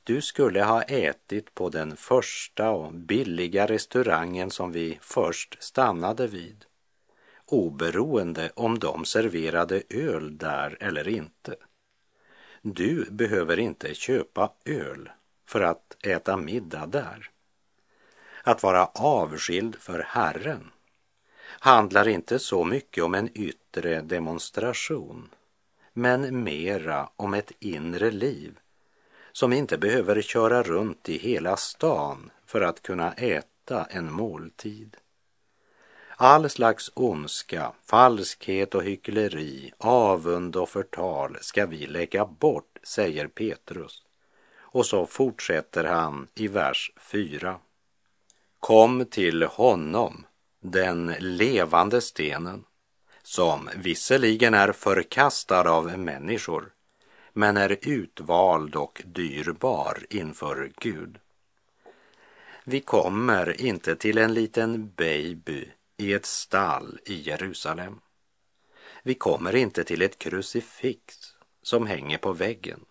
du 0.04 0.22
skulle 0.22 0.64
ha 0.64 0.82
ätit 0.82 1.54
på 1.56 1.70
den 1.70 1.96
första 1.98 2.70
och 2.70 2.94
billiga 2.94 3.66
restaurangen 3.66 4.52
som 4.52 4.72
vi 4.72 5.00
först 5.02 5.64
stannade 5.64 6.28
vid 6.28 6.66
oberoende 7.48 8.52
om 8.56 8.80
de 8.80 9.06
serverade 9.06 9.84
öl 9.90 10.38
där 10.38 10.78
eller 10.80 11.08
inte. 11.08 11.56
Du 12.62 13.06
behöver 13.12 13.60
inte 13.60 13.94
köpa 13.94 14.52
öl 14.66 15.10
för 15.46 15.62
att 15.62 16.06
äta 16.06 16.38
middag 16.38 16.86
där. 16.86 17.30
Att 18.44 18.64
vara 18.64 18.86
avskild 18.86 19.76
för 19.76 20.00
Herren 20.08 20.72
handlar 21.48 22.08
inte 22.08 22.40
så 22.40 22.64
mycket 22.64 23.04
om 23.04 23.16
en 23.16 23.30
yttre 23.38 24.02
demonstration, 24.02 25.30
men 25.94 26.44
mera 26.44 27.10
om 27.16 27.34
ett 27.34 27.52
inre 27.60 28.12
liv 28.12 28.60
som 29.32 29.54
inte 29.54 29.78
behöver 29.78 30.22
köra 30.22 30.64
runt 30.64 31.10
i 31.10 31.18
hela 31.18 31.58
stan 31.58 32.32
för 32.46 32.62
att 32.62 32.82
kunna 32.82 33.14
äta 33.14 33.86
en 33.86 34.14
måltid. 34.14 34.98
All 36.20 36.50
slags 36.50 36.92
ondska, 36.94 37.72
falskhet 37.86 38.76
och 38.76 38.84
hyckleri, 38.84 39.72
avund 39.78 40.56
och 40.56 40.70
förtal 40.70 41.38
ska 41.42 41.66
vi 41.66 41.86
lägga 41.86 42.26
bort, 42.26 42.78
säger 42.84 43.28
Petrus. 43.28 44.04
Och 44.60 44.86
så 44.86 45.06
fortsätter 45.06 45.84
han 45.84 46.28
i 46.36 46.48
vers 46.48 46.92
4. 47.00 47.60
Kom 48.60 49.06
till 49.06 49.44
honom, 49.44 50.26
den 50.60 51.16
levande 51.20 52.02
stenen, 52.02 52.64
som 53.24 53.70
visserligen 53.76 54.54
är 54.54 54.72
förkastad 54.72 55.70
av 55.70 56.00
människor, 56.00 56.72
men 57.34 57.58
är 57.58 57.78
utvald 57.82 58.76
och 58.76 59.02
dyrbar 59.06 60.06
inför 60.10 60.72
Gud. 60.78 61.18
Vi 62.64 62.80
kommer 62.80 63.62
inte 63.62 63.96
till 63.96 64.18
en 64.18 64.34
liten 64.34 64.92
baby 64.96 65.72
i 65.98 66.14
ett 66.14 66.26
stall 66.26 67.00
i 67.06 67.22
Jerusalem. 67.22 68.00
Vi 69.04 69.14
kommer 69.14 69.56
inte 69.56 69.84
till 69.84 70.02
ett 70.02 70.18
krucifix 70.20 71.34
som 71.62 71.88
hänger 71.88 72.18
på 72.18 72.34
väggen. 72.34 72.86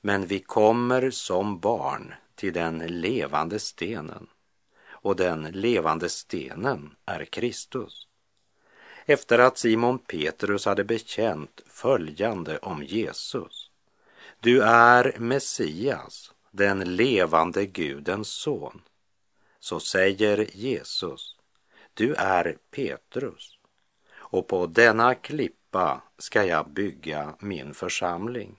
Men 0.00 0.26
vi 0.26 0.40
kommer 0.40 1.10
som 1.10 1.60
barn 1.60 2.14
till 2.34 2.52
den 2.52 2.78
levande 2.78 3.58
stenen 3.58 4.26
och 4.86 5.16
den 5.16 5.42
levande 5.42 6.08
stenen 6.08 6.96
är 7.06 7.24
Kristus. 7.24 8.08
Efter 9.06 9.38
att 9.38 9.58
Simon 9.58 9.98
Petrus 9.98 10.66
hade 10.66 10.84
bekänt 10.84 11.60
följande 11.66 12.58
om 12.58 12.82
Jesus. 12.82 13.70
Du 14.40 14.62
är 14.62 15.18
Messias, 15.18 16.32
den 16.50 16.96
levande 16.96 17.66
Gudens 17.66 18.28
son. 18.28 18.82
Så 19.60 19.80
säger 19.80 20.56
Jesus, 20.56 21.36
du 21.94 22.14
är 22.14 22.56
Petrus 22.70 23.58
och 24.14 24.48
på 24.48 24.66
denna 24.66 25.14
klippa 25.14 26.02
ska 26.18 26.44
jag 26.44 26.70
bygga 26.70 27.34
min 27.38 27.74
församling. 27.74 28.56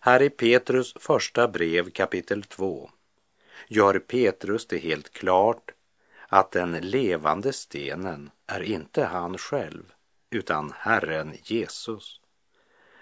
Här 0.00 0.22
i 0.22 0.30
Petrus 0.30 0.94
första 0.96 1.48
brev 1.48 1.90
kapitel 1.90 2.42
2 2.42 2.90
gör 3.68 3.98
Petrus 3.98 4.66
det 4.66 4.78
helt 4.78 5.12
klart 5.12 5.70
att 6.28 6.50
den 6.50 6.72
levande 6.72 7.52
stenen 7.52 8.30
är 8.46 8.62
inte 8.62 9.04
han 9.04 9.38
själv 9.38 9.92
utan 10.30 10.72
Herren 10.76 11.34
Jesus. 11.42 12.20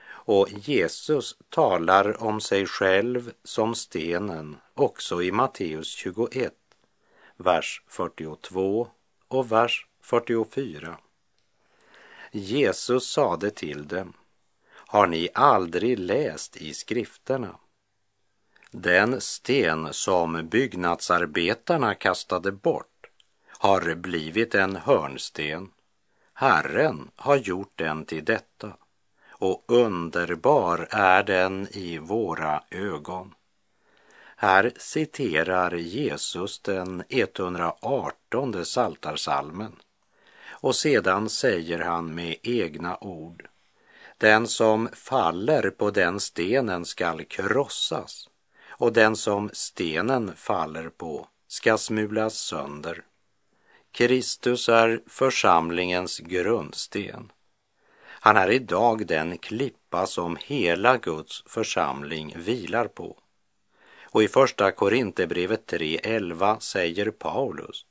Och 0.08 0.48
Jesus 0.50 1.36
talar 1.48 2.22
om 2.22 2.40
sig 2.40 2.66
själv 2.66 3.32
som 3.44 3.74
stenen 3.74 4.56
också 4.74 5.22
i 5.22 5.32
Matteus 5.32 5.88
21, 5.88 6.54
vers 7.36 7.82
42 7.86 8.88
och 9.30 9.52
vers 9.52 9.86
44. 10.00 10.98
Jesus 12.32 13.10
sade 13.10 13.50
till 13.50 13.88
dem, 13.88 14.12
har 14.70 15.06
ni 15.06 15.28
aldrig 15.34 15.98
läst 15.98 16.56
i 16.56 16.74
skrifterna? 16.74 17.56
Den 18.70 19.20
sten 19.20 19.92
som 19.92 20.48
byggnadsarbetarna 20.48 21.94
kastade 21.94 22.52
bort 22.52 23.10
har 23.46 23.94
blivit 23.94 24.54
en 24.54 24.76
hörnsten. 24.76 25.70
Herren 26.34 27.10
har 27.16 27.36
gjort 27.36 27.72
den 27.74 28.04
till 28.04 28.24
detta 28.24 28.72
och 29.28 29.64
underbar 29.66 30.88
är 30.90 31.22
den 31.22 31.68
i 31.70 31.98
våra 31.98 32.62
ögon. 32.70 33.34
Här 34.42 34.72
citerar 34.76 35.74
Jesus 35.74 36.60
den 36.60 37.02
118 37.08 38.64
saltarsalmen 38.64 39.76
och 40.50 40.76
sedan 40.76 41.28
säger 41.28 41.78
han 41.78 42.14
med 42.14 42.36
egna 42.42 42.98
ord 43.00 43.48
Den 44.18 44.46
som 44.46 44.88
faller 44.92 45.70
på 45.70 45.90
den 45.90 46.20
stenen 46.20 46.84
skall 46.84 47.24
krossas 47.24 48.28
och 48.68 48.92
den 48.92 49.16
som 49.16 49.50
stenen 49.52 50.32
faller 50.36 50.88
på 50.88 51.28
ska 51.48 51.78
smulas 51.78 52.34
sönder. 52.34 53.02
Kristus 53.92 54.68
är 54.68 55.00
församlingens 55.06 56.18
grundsten. 56.18 57.32
Han 58.02 58.36
är 58.36 58.50
idag 58.50 59.06
den 59.06 59.38
klippa 59.38 60.06
som 60.06 60.36
hela 60.40 60.96
Guds 60.96 61.42
församling 61.46 62.34
vilar 62.38 62.88
på. 62.88 63.16
Och 64.10 64.22
i 64.22 64.28
första 64.28 64.72
Korinthierbrevet 64.72 65.72
3.11 65.72 66.58
säger 66.58 67.10
Paulus, 67.10 67.86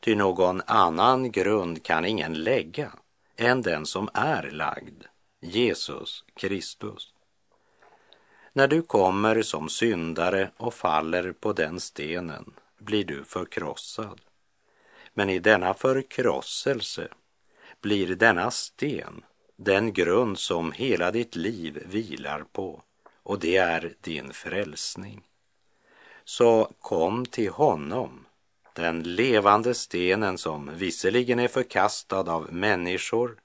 ty 0.00 0.14
någon 0.14 0.62
annan 0.66 1.32
grund 1.32 1.82
kan 1.82 2.04
ingen 2.04 2.34
lägga 2.34 2.92
än 3.36 3.62
den 3.62 3.86
som 3.86 4.08
är 4.14 4.50
lagd, 4.50 5.02
Jesus 5.40 6.24
Kristus. 6.34 7.12
När 8.52 8.68
du 8.68 8.82
kommer 8.82 9.42
som 9.42 9.68
syndare 9.68 10.50
och 10.56 10.74
faller 10.74 11.32
på 11.32 11.52
den 11.52 11.80
stenen 11.80 12.54
blir 12.78 13.04
du 13.04 13.24
förkrossad. 13.24 14.20
Men 15.14 15.30
i 15.30 15.38
denna 15.38 15.74
förkrosselse 15.74 17.08
blir 17.80 18.16
denna 18.16 18.50
sten 18.50 19.24
den 19.56 19.92
grund 19.92 20.38
som 20.38 20.72
hela 20.72 21.10
ditt 21.10 21.36
liv 21.36 21.82
vilar 21.86 22.44
på 22.52 22.82
och 23.22 23.38
det 23.38 23.56
är 23.56 23.94
din 24.00 24.32
frälsning. 24.32 25.22
Så 26.28 26.72
kom 26.80 27.26
till 27.26 27.50
honom, 27.50 28.26
den 28.72 29.02
levande 29.02 29.74
stenen 29.74 30.38
som 30.38 30.70
visserligen 30.74 31.38
är 31.38 31.48
förkastad 31.48 32.32
av 32.32 32.52
människor 32.52 33.36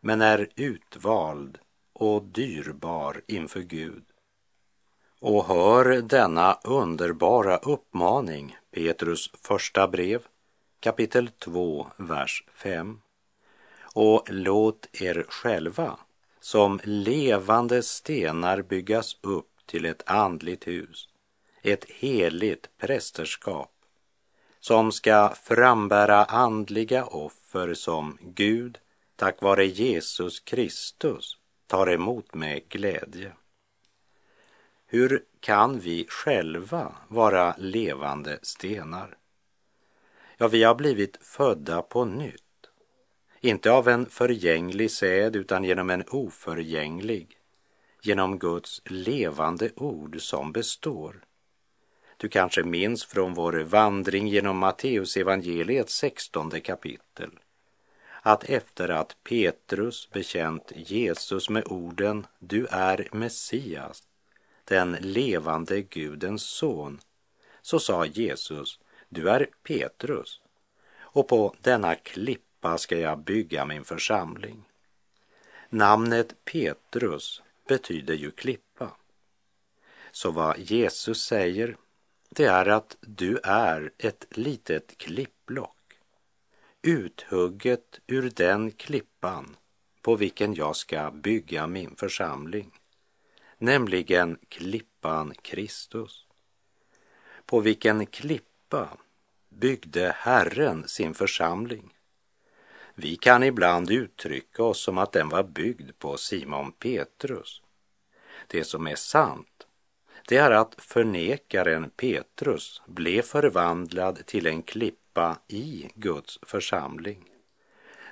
men 0.00 0.20
är 0.20 0.48
utvald 0.56 1.58
och 1.92 2.22
dyrbar 2.22 3.22
inför 3.26 3.60
Gud. 3.60 4.04
Och 5.20 5.46
hör 5.46 6.02
denna 6.02 6.58
underbara 6.64 7.56
uppmaning, 7.56 8.56
Petrus 8.70 9.30
första 9.42 9.88
brev, 9.88 10.22
kapitel 10.80 11.28
2, 11.28 11.86
vers 11.96 12.44
5. 12.52 13.00
Och 13.82 14.26
låt 14.28 14.88
er 14.92 15.26
själva 15.28 15.98
som 16.40 16.80
levande 16.84 17.82
stenar 17.82 18.62
byggas 18.62 19.16
upp 19.20 19.50
till 19.66 19.84
ett 19.84 20.02
andligt 20.06 20.66
hus, 20.66 21.08
ett 21.72 21.84
heligt 21.90 22.68
prästerskap 22.78 23.72
som 24.60 24.92
ska 24.92 25.34
frambära 25.42 26.24
andliga 26.24 27.04
offer 27.04 27.74
som 27.74 28.18
Gud 28.20 28.78
tack 29.16 29.42
vare 29.42 29.66
Jesus 29.66 30.40
Kristus 30.40 31.36
tar 31.66 31.90
emot 31.90 32.34
med 32.34 32.68
glädje. 32.68 33.32
Hur 34.86 35.24
kan 35.40 35.78
vi 35.78 36.06
själva 36.08 36.96
vara 37.08 37.54
levande 37.58 38.38
stenar? 38.42 39.16
Ja, 40.36 40.48
vi 40.48 40.62
har 40.62 40.74
blivit 40.74 41.18
födda 41.20 41.82
på 41.82 42.04
nytt. 42.04 42.42
Inte 43.40 43.70
av 43.70 43.88
en 43.88 44.06
förgänglig 44.06 44.90
säd 44.90 45.36
utan 45.36 45.64
genom 45.64 45.90
en 45.90 46.04
oförgänglig, 46.10 47.38
genom 48.02 48.38
Guds 48.38 48.82
levande 48.84 49.70
ord 49.76 50.20
som 50.20 50.52
består. 50.52 51.26
Du 52.16 52.28
kanske 52.28 52.62
minns 52.62 53.04
från 53.04 53.34
vår 53.34 53.52
vandring 53.52 54.28
genom 54.28 54.58
Matteus 54.58 55.12
sextonde 55.12 55.84
16 55.86 56.50
kapitel 56.60 57.30
att 58.26 58.44
efter 58.44 58.88
att 58.88 59.16
Petrus 59.24 60.10
bekänt 60.10 60.72
Jesus 60.74 61.50
med 61.50 61.64
orden 61.66 62.26
Du 62.38 62.66
är 62.70 63.08
Messias, 63.12 64.02
den 64.64 64.96
levande 65.00 65.82
Gudens 65.82 66.42
son, 66.42 67.00
så 67.62 67.78
sa 67.78 68.06
Jesus, 68.06 68.80
du 69.08 69.30
är 69.30 69.48
Petrus, 69.62 70.40
och 70.98 71.28
på 71.28 71.54
denna 71.60 71.94
klippa 71.94 72.78
ska 72.78 72.98
jag 72.98 73.18
bygga 73.18 73.64
min 73.64 73.84
församling. 73.84 74.64
Namnet 75.68 76.44
Petrus 76.44 77.42
betyder 77.68 78.14
ju 78.14 78.30
klippa. 78.30 78.90
Så 80.12 80.30
vad 80.30 80.58
Jesus 80.58 81.22
säger, 81.22 81.76
det 82.36 82.44
är 82.44 82.66
att 82.66 82.96
du 83.00 83.38
är 83.42 83.92
ett 83.98 84.26
litet 84.30 84.98
klippblock. 84.98 85.76
uthugget 86.82 88.00
ur 88.06 88.30
den 88.30 88.70
klippan 88.70 89.56
på 90.02 90.16
vilken 90.16 90.54
jag 90.54 90.76
ska 90.76 91.10
bygga 91.10 91.66
min 91.66 91.96
församling, 91.96 92.72
nämligen 93.58 94.38
klippan 94.48 95.34
Kristus. 95.42 96.26
På 97.46 97.60
vilken 97.60 98.06
klippa 98.06 98.96
byggde 99.48 100.14
Herren 100.18 100.88
sin 100.88 101.14
församling? 101.14 101.94
Vi 102.94 103.16
kan 103.16 103.42
ibland 103.42 103.90
uttrycka 103.90 104.62
oss 104.62 104.80
som 104.82 104.98
att 104.98 105.12
den 105.12 105.28
var 105.28 105.42
byggd 105.42 105.90
på 105.98 106.16
Simon 106.16 106.72
Petrus. 106.72 107.62
Det 108.46 108.64
som 108.64 108.86
är 108.86 108.96
sant, 108.96 109.65
det 110.28 110.36
är 110.36 110.50
att 110.50 110.74
förnekaren 110.78 111.90
Petrus 111.90 112.82
blev 112.86 113.22
förvandlad 113.22 114.26
till 114.26 114.46
en 114.46 114.62
klippa 114.62 115.38
i 115.48 115.88
Guds 115.94 116.38
församling. 116.42 117.24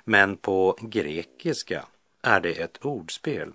Men 0.03 0.37
på 0.37 0.77
grekiska 0.81 1.85
är 2.21 2.39
det 2.39 2.61
ett 2.61 2.85
ordspel. 2.85 3.53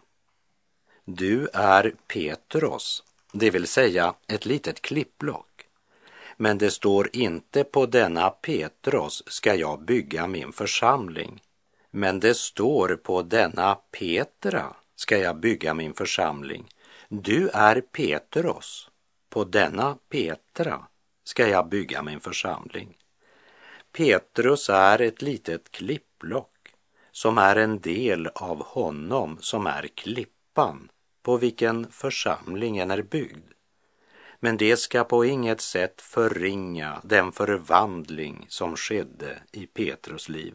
Du 1.05 1.49
är 1.53 1.95
Petros, 2.07 3.05
det 3.33 3.51
vill 3.51 3.67
säga 3.67 4.15
ett 4.27 4.47
litet 4.47 4.83
klippblock. 4.83 5.67
Men 6.37 6.59
det 6.59 6.71
står 6.71 7.11
inte 7.13 7.65
på 7.65 7.87
denna 7.87 8.31
Petros 8.31 9.23
ska 9.27 9.55
jag 9.55 9.83
bygga 9.83 10.27
min 10.27 10.53
församling. 10.53 11.43
Men 11.91 12.21
det 12.21 12.35
står 12.35 12.97
på 12.97 13.23
denna 13.23 13.75
Petra 13.75 14.77
ska 14.97 15.19
jag 15.19 15.37
bygga 15.37 15.75
min 15.75 15.95
församling. 15.95 16.69
Du 17.13 17.49
är 17.49 17.81
Petrus, 17.81 18.91
på 19.29 19.45
denna 19.45 19.99
Petra 20.09 20.87
ska 21.25 21.49
jag 21.49 21.69
bygga 21.69 22.03
min 22.03 22.21
församling. 22.21 22.97
Petrus 23.93 24.71
är 24.71 25.01
ett 25.01 25.23
litet 25.23 25.71
klippblock 25.71 26.75
som 27.11 27.39
är 27.39 27.57
en 27.57 27.81
del 27.81 28.27
av 28.27 28.67
honom 28.67 29.39
som 29.41 29.67
är 29.67 29.87
klippan 29.95 30.89
på 31.23 31.37
vilken 31.37 31.91
församlingen 31.91 32.91
är 32.91 33.03
byggd. 33.03 33.53
Men 34.41 34.57
det 34.57 34.77
ska 34.77 35.05
på 35.05 35.25
inget 35.25 35.61
sätt 35.61 36.01
förringa 36.01 37.01
den 37.05 37.33
förvandling 37.33 38.47
som 38.49 38.77
skedde 38.77 39.43
i 39.53 39.67
Petrus 39.67 40.29
liv. 40.29 40.55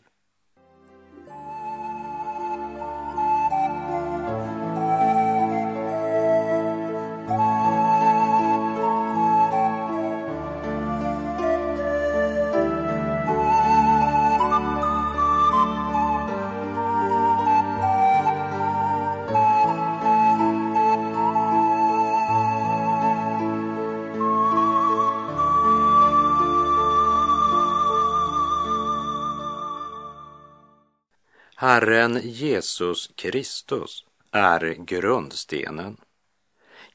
Herren 31.76 32.20
Jesus 32.24 33.12
Kristus 33.16 34.06
är 34.32 34.74
grundstenen, 34.74 35.98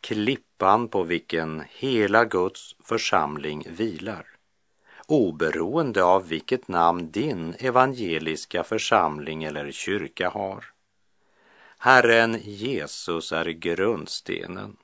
klippan 0.00 0.88
på 0.88 1.02
vilken 1.02 1.64
hela 1.70 2.24
Guds 2.24 2.76
församling 2.84 3.66
vilar, 3.70 4.26
oberoende 5.06 6.04
av 6.04 6.28
vilket 6.28 6.68
namn 6.68 7.10
din 7.10 7.54
evangeliska 7.58 8.64
församling 8.64 9.44
eller 9.44 9.72
kyrka 9.72 10.30
har. 10.30 10.64
Herren 11.78 12.38
Jesus 12.42 13.32
är 13.32 13.44
grundstenen 13.44 14.76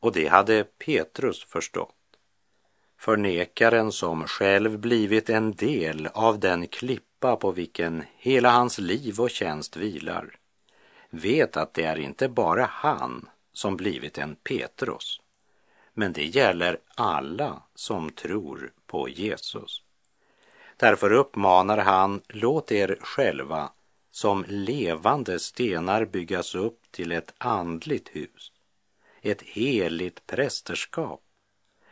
och 0.00 0.12
det 0.12 0.26
hade 0.26 0.64
Petrus 0.64 1.44
förstått. 1.44 1.94
Förnekaren 2.98 3.92
som 3.92 4.26
själv 4.26 4.78
blivit 4.78 5.30
en 5.30 5.52
del 5.52 6.06
av 6.06 6.38
den 6.38 6.66
klippan 6.66 7.07
klippa 7.18 7.36
på 7.36 7.50
vilken 7.52 8.04
hela 8.16 8.50
hans 8.50 8.78
liv 8.78 9.20
och 9.20 9.30
tjänst 9.30 9.76
vilar, 9.76 10.36
vet 11.10 11.56
att 11.56 11.74
det 11.74 11.84
är 11.84 11.96
inte 11.96 12.28
bara 12.28 12.64
han 12.64 13.28
som 13.52 13.76
blivit 13.76 14.18
en 14.18 14.36
Petrus, 14.36 15.20
men 15.94 16.12
det 16.12 16.26
gäller 16.26 16.78
alla 16.94 17.62
som 17.74 18.10
tror 18.10 18.72
på 18.86 19.08
Jesus. 19.08 19.82
Därför 20.76 21.12
uppmanar 21.12 21.78
han, 21.78 22.20
låt 22.28 22.72
er 22.72 22.98
själva 23.00 23.72
som 24.10 24.44
levande 24.48 25.38
stenar 25.38 26.04
byggas 26.04 26.54
upp 26.54 26.80
till 26.90 27.12
ett 27.12 27.34
andligt 27.38 28.08
hus, 28.08 28.52
ett 29.22 29.42
heligt 29.42 30.26
prästerskap 30.26 31.20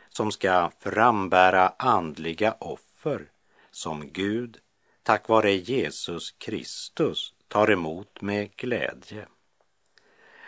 som 0.09 0.31
ska 0.31 0.71
frambära 0.79 1.73
andliga 1.77 2.55
offer 2.59 3.29
som 3.71 4.09
Gud 4.11 4.59
tack 5.07 5.27
vare 5.27 5.51
Jesus 5.51 6.31
Kristus 6.31 7.33
tar 7.47 7.71
emot 7.71 8.21
med 8.21 8.55
glädje. 8.55 9.27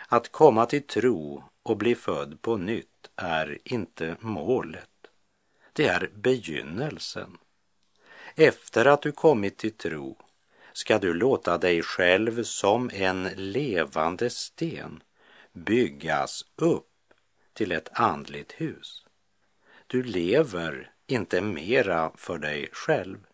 Att 0.08 0.32
komma 0.32 0.66
till 0.66 0.82
tro 0.82 1.44
och 1.62 1.76
bli 1.76 1.94
född 1.94 2.42
på 2.42 2.56
nytt 2.56 3.10
är 3.16 3.58
inte 3.64 4.16
målet. 4.20 4.90
Det 5.72 5.86
är 5.86 6.10
begynnelsen. 6.14 7.38
Efter 8.34 8.86
att 8.86 9.02
du 9.02 9.12
kommit 9.12 9.56
till 9.56 9.76
tro 9.76 10.18
ska 10.72 10.98
du 10.98 11.14
låta 11.14 11.58
dig 11.58 11.82
själv 11.82 12.42
som 12.42 12.90
en 12.94 13.28
levande 13.36 14.30
sten 14.30 15.02
byggas 15.52 16.44
upp 16.56 16.90
till 17.52 17.72
ett 17.72 17.88
andligt 17.92 18.52
hus. 18.52 19.04
Du 19.86 20.02
lever 20.02 20.92
inte 21.06 21.40
mera 21.40 22.12
för 22.16 22.38
dig 22.38 22.68
själv. 22.72 23.26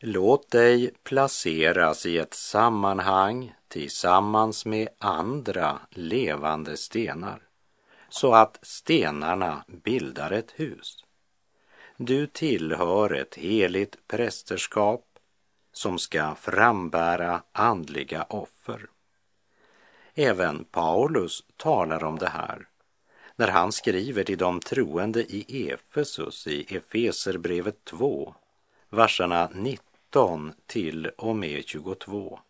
Låt 0.00 0.50
dig 0.50 0.90
placeras 1.02 2.06
i 2.06 2.18
ett 2.18 2.34
sammanhang 2.34 3.54
tillsammans 3.68 4.66
med 4.66 4.88
andra 4.98 5.80
levande 5.90 6.76
stenar 6.76 7.42
så 8.08 8.34
att 8.34 8.58
stenarna 8.62 9.64
bildar 9.66 10.30
ett 10.30 10.52
hus. 10.56 11.04
Du 11.96 12.26
tillhör 12.26 13.14
ett 13.14 13.34
heligt 13.34 14.08
prästerskap 14.08 15.04
som 15.72 15.98
ska 15.98 16.34
frambära 16.34 17.42
andliga 17.52 18.22
offer. 18.22 18.86
Även 20.14 20.64
Paulus 20.64 21.44
talar 21.56 22.04
om 22.04 22.18
det 22.18 22.28
här 22.28 22.68
när 23.36 23.48
han 23.48 23.72
skriver 23.72 24.24
till 24.24 24.38
de 24.38 24.60
troende 24.60 25.20
i 25.22 25.70
Efesus 25.70 26.46
i 26.46 26.76
Efeserbrevet 26.76 27.84
2, 27.84 28.34
verserna 28.90 29.50
19 29.54 29.87
19 30.08 30.52
till 30.66 31.06
och 31.06 31.36
med 31.36 31.64
22. 31.66 32.40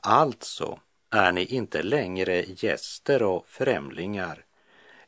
Alltså 0.00 0.78
är 1.10 1.32
ni 1.32 1.44
inte 1.44 1.82
längre 1.82 2.44
gäster 2.48 3.22
och 3.22 3.46
främlingar 3.46 4.44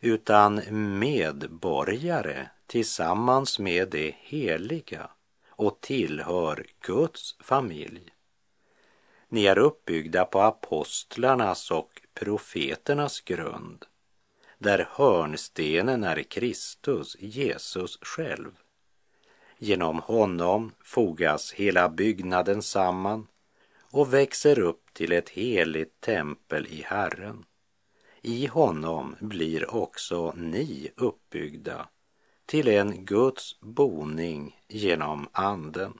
utan 0.00 0.62
medborgare 0.98 2.48
tillsammans 2.66 3.58
med 3.58 3.88
det 3.88 4.14
heliga 4.18 5.10
och 5.48 5.80
tillhör 5.80 6.66
Guds 6.80 7.36
familj. 7.40 8.10
Ni 9.28 9.46
är 9.46 9.58
uppbyggda 9.58 10.24
på 10.24 10.40
apostlarnas 10.40 11.70
och 11.70 12.00
profeternas 12.14 13.20
grund, 13.20 13.84
där 14.58 14.88
hörnstenen 14.90 16.04
är 16.04 16.22
Kristus, 16.22 17.16
Jesus 17.20 17.98
själv. 18.02 18.63
Genom 19.58 19.98
honom 19.98 20.72
fogas 20.84 21.52
hela 21.52 21.88
byggnaden 21.88 22.62
samman 22.62 23.26
och 23.90 24.14
växer 24.14 24.58
upp 24.58 24.94
till 24.94 25.12
ett 25.12 25.28
heligt 25.28 26.00
tempel 26.00 26.66
i 26.66 26.82
Herren. 26.82 27.44
I 28.22 28.46
honom 28.46 29.16
blir 29.20 29.74
också 29.74 30.32
ni 30.36 30.90
uppbyggda 30.96 31.88
till 32.46 32.68
en 32.68 33.04
Guds 33.04 33.60
boning 33.60 34.60
genom 34.68 35.28
Anden. 35.32 35.98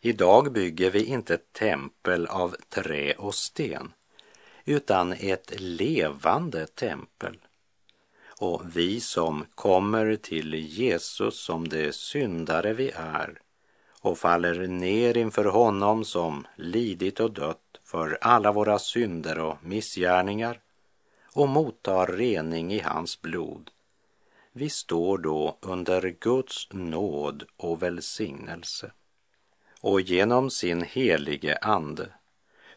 Idag 0.00 0.52
bygger 0.52 0.90
vi 0.90 1.04
inte 1.04 1.34
ett 1.34 1.52
tempel 1.52 2.26
av 2.26 2.56
trä 2.68 3.12
och 3.12 3.34
sten, 3.34 3.92
utan 4.64 5.12
ett 5.12 5.60
levande 5.60 6.66
tempel 6.66 7.38
och 8.40 8.76
vi 8.76 9.00
som 9.00 9.46
kommer 9.54 10.16
till 10.16 10.54
Jesus 10.54 11.40
som 11.40 11.68
de 11.68 11.92
syndare 11.92 12.72
vi 12.72 12.90
är 12.96 13.40
och 14.00 14.18
faller 14.18 14.66
ner 14.66 15.16
inför 15.16 15.44
honom 15.44 16.04
som 16.04 16.46
lidit 16.56 17.20
och 17.20 17.32
dött 17.32 17.80
för 17.84 18.18
alla 18.20 18.52
våra 18.52 18.78
synder 18.78 19.38
och 19.38 19.56
missgärningar 19.64 20.60
och 21.34 21.48
mottar 21.48 22.06
rening 22.06 22.72
i 22.72 22.80
hans 22.80 23.22
blod. 23.22 23.70
Vi 24.52 24.70
står 24.70 25.18
då 25.18 25.58
under 25.60 26.16
Guds 26.20 26.68
nåd 26.72 27.44
och 27.56 27.82
välsignelse. 27.82 28.90
och 29.80 30.00
genom 30.00 30.50
sin 30.50 30.82
helige 30.82 31.58
ande 31.62 32.08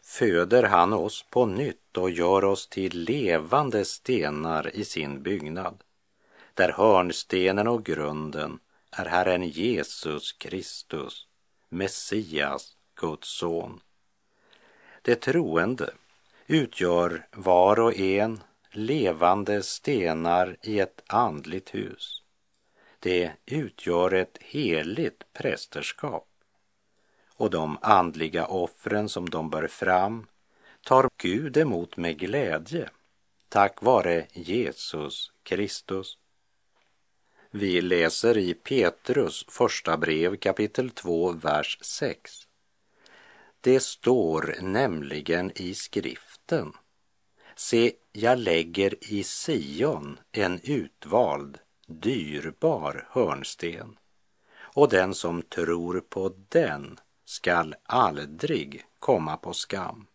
föder 0.04 0.62
han 0.62 0.92
oss 0.92 1.24
på 1.30 1.46
nytt 1.46 1.96
och 1.96 2.10
gör 2.10 2.44
oss 2.44 2.68
till 2.68 3.04
levande 3.04 3.84
stenar 3.84 4.76
i 4.76 4.84
sin 4.84 5.22
byggnad, 5.22 5.84
där 6.54 6.72
hörnstenen 6.72 7.68
och 7.68 7.84
grunden 7.84 8.58
är 8.90 9.04
Herren 9.04 9.42
Jesus 9.42 10.32
Kristus, 10.32 11.26
Messias, 11.68 12.76
Guds 12.94 13.28
son. 13.28 13.80
Det 15.02 15.14
troende 15.14 15.90
utgör 16.46 17.26
var 17.32 17.80
och 17.80 17.94
en 17.94 18.42
levande 18.70 19.62
stenar 19.62 20.56
i 20.62 20.80
ett 20.80 21.02
andligt 21.06 21.74
hus. 21.74 22.22
Det 22.98 23.32
utgör 23.46 24.14
ett 24.14 24.38
heligt 24.40 25.24
prästerskap 25.32 26.28
och 27.36 27.50
de 27.50 27.78
andliga 27.82 28.46
offren 28.46 29.08
som 29.08 29.30
de 29.30 29.50
bär 29.50 29.66
fram 29.66 30.26
tar 30.84 31.08
Gud 31.22 31.56
emot 31.56 31.96
med 31.96 32.18
glädje 32.18 32.88
tack 33.54 33.82
vare 33.82 34.26
Jesus 34.32 35.32
Kristus. 35.42 36.18
Vi 37.50 37.80
läser 37.80 38.38
i 38.38 38.54
Petrus 38.54 39.44
första 39.48 39.96
brev 39.96 40.36
kapitel 40.36 40.90
2, 40.90 41.32
vers 41.32 41.78
6. 41.80 42.48
Det 43.60 43.80
står 43.80 44.56
nämligen 44.60 45.52
i 45.54 45.74
skriften. 45.74 46.72
Se, 47.56 47.92
jag 48.12 48.38
lägger 48.38 49.12
i 49.12 49.24
Sion 49.24 50.18
en 50.32 50.60
utvald, 50.62 51.58
dyrbar 51.86 53.08
hörnsten 53.10 53.98
och 54.56 54.88
den 54.88 55.14
som 55.14 55.42
tror 55.42 56.00
på 56.00 56.34
den 56.48 56.98
skall 57.34 57.74
aldrig 57.82 58.84
komma 58.98 59.36
på 59.36 59.52
skam. 59.52 60.06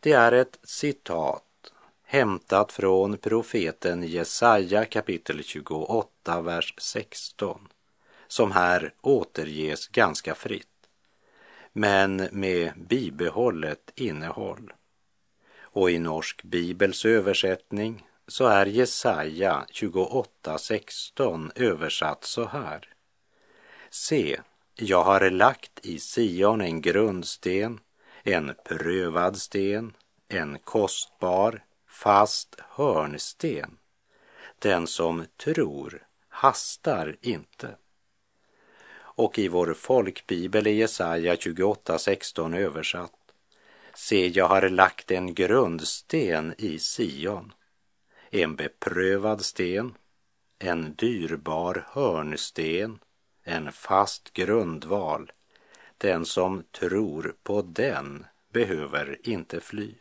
Det 0.00 0.12
är 0.12 0.32
ett 0.32 0.58
citat 0.62 1.72
hämtat 2.02 2.72
från 2.72 3.18
profeten 3.18 4.02
Jesaja 4.02 4.84
kapitel 4.84 5.42
28, 5.42 6.40
vers 6.40 6.74
16, 6.78 7.68
som 8.26 8.52
här 8.52 8.92
återges 9.00 9.88
ganska 9.88 10.34
fritt, 10.34 10.88
men 11.72 12.28
med 12.32 12.72
bibehållet 12.76 13.92
innehåll. 13.94 14.72
Och 15.60 15.90
i 15.90 15.98
Norsk 15.98 16.42
Bibels 16.42 17.04
översättning 17.04 18.06
så 18.28 18.46
är 18.46 18.66
Jesaja 18.66 19.66
28.16 19.72 21.50
översatt 21.54 22.24
så 22.24 22.44
här. 22.44 22.88
Se, 23.90 24.40
jag 24.76 25.04
har 25.04 25.30
lagt 25.30 25.63
i 25.86 25.98
Sion 25.98 26.60
en 26.60 26.80
grundsten, 26.80 27.80
en 28.22 28.54
prövad 28.64 29.36
sten, 29.36 29.92
en 30.28 30.58
kostbar, 30.58 31.64
fast 31.86 32.56
hörnsten. 32.68 33.78
Den 34.58 34.86
som 34.86 35.24
tror 35.36 36.06
hastar 36.28 37.16
inte. 37.20 37.76
Och 38.96 39.38
i 39.38 39.48
vår 39.48 39.74
folkbibel 39.74 40.66
är 40.66 40.70
Jesaja 40.70 41.34
28.16 41.34 42.56
översatt. 42.56 43.12
Se, 43.94 44.28
jag 44.28 44.48
har 44.48 44.68
lagt 44.68 45.10
en 45.10 45.34
grundsten 45.34 46.54
i 46.58 46.78
Sion, 46.78 47.52
en 48.30 48.56
beprövad 48.56 49.44
sten, 49.44 49.94
en 50.58 50.94
dyrbar 50.94 51.86
hörnsten, 51.88 52.98
en 53.42 53.72
fast 53.72 54.32
grundval. 54.32 55.32
Den 56.04 56.26
som 56.26 56.64
tror 56.72 57.36
på 57.42 57.62
den 57.62 58.26
behöver 58.52 59.18
inte 59.28 59.60
fly. 59.60 59.94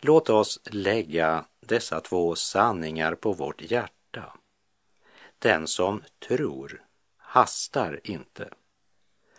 Låt 0.00 0.30
oss 0.30 0.60
lägga 0.64 1.44
dessa 1.60 2.00
två 2.00 2.34
sanningar 2.34 3.14
på 3.14 3.32
vårt 3.32 3.70
hjärta. 3.70 4.32
Den 5.38 5.66
som 5.66 6.02
tror 6.28 6.82
hastar 7.16 8.00
inte. 8.04 8.50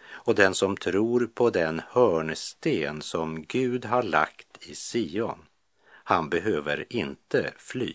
Och 0.08 0.36
den 0.36 0.56
som 0.56 0.78
tror 0.78 1.26
på 1.34 1.50
den 1.50 1.82
hörnsten 1.90 3.02
som 3.02 3.44
Gud 3.44 3.86
har 3.86 4.04
lagt 4.04 4.68
i 4.68 4.76
Sion, 4.76 5.46
han 5.86 6.30
behöver 6.30 6.86
inte 6.90 7.54
fly. 7.58 7.94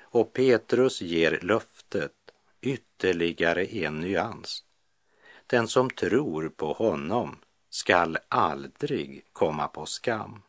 Och 0.00 0.32
Petrus 0.32 1.02
ger 1.02 1.40
löftet 1.42 2.12
ytterligare 2.60 3.64
en 3.64 4.00
nyans. 4.00 4.62
Den 5.46 5.68
som 5.68 5.90
tror 5.90 6.48
på 6.48 6.72
honom 6.72 7.38
skall 7.70 8.18
aldrig 8.28 9.24
komma 9.32 9.68
på 9.68 9.86
skam. 9.86 10.42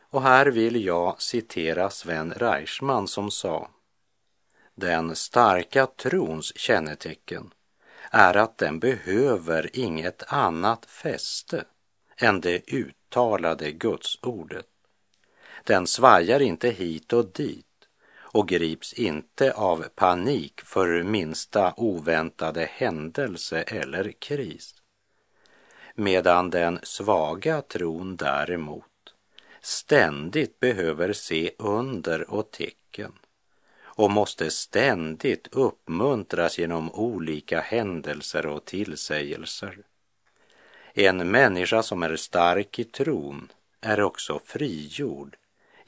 Och 0.00 0.22
här 0.22 0.46
vill 0.46 0.84
jag 0.84 1.22
citera 1.22 1.90
Sven 1.90 2.32
Reichman 2.32 3.08
som 3.08 3.30
sa 3.30 3.68
Den 4.74 5.16
starka 5.16 5.86
trons 5.86 6.56
kännetecken 6.56 7.52
är 8.10 8.36
att 8.36 8.58
den 8.58 8.78
behöver 8.78 9.70
inget 9.72 10.32
annat 10.32 10.86
fäste 10.86 11.64
än 12.16 12.40
det 12.40 12.72
uttalade 12.72 13.72
Gudsordet. 13.72 14.66
Den 15.64 15.86
svajar 15.86 16.40
inte 16.40 16.70
hit 16.70 17.12
och 17.12 17.32
dit 17.32 17.66
och 18.32 18.48
grips 18.48 18.92
inte 18.92 19.52
av 19.52 19.84
panik 19.94 20.60
för 20.60 21.02
minsta 21.02 21.74
oväntade 21.76 22.68
händelse 22.72 23.62
eller 23.62 24.12
kris. 24.18 24.74
Medan 25.94 26.50
den 26.50 26.78
svaga 26.82 27.62
tron 27.62 28.16
däremot 28.16 28.84
ständigt 29.60 30.60
behöver 30.60 31.12
se 31.12 31.50
under 31.58 32.30
och 32.30 32.50
tecken 32.50 33.12
och 33.82 34.10
måste 34.10 34.50
ständigt 34.50 35.48
uppmuntras 35.52 36.58
genom 36.58 36.90
olika 36.90 37.60
händelser 37.60 38.46
och 38.46 38.64
tillsägelser. 38.64 39.78
En 40.94 41.30
människa 41.30 41.82
som 41.82 42.02
är 42.02 42.16
stark 42.16 42.78
i 42.78 42.84
tron 42.84 43.52
är 43.80 44.00
också 44.00 44.40
frigjord 44.44 45.36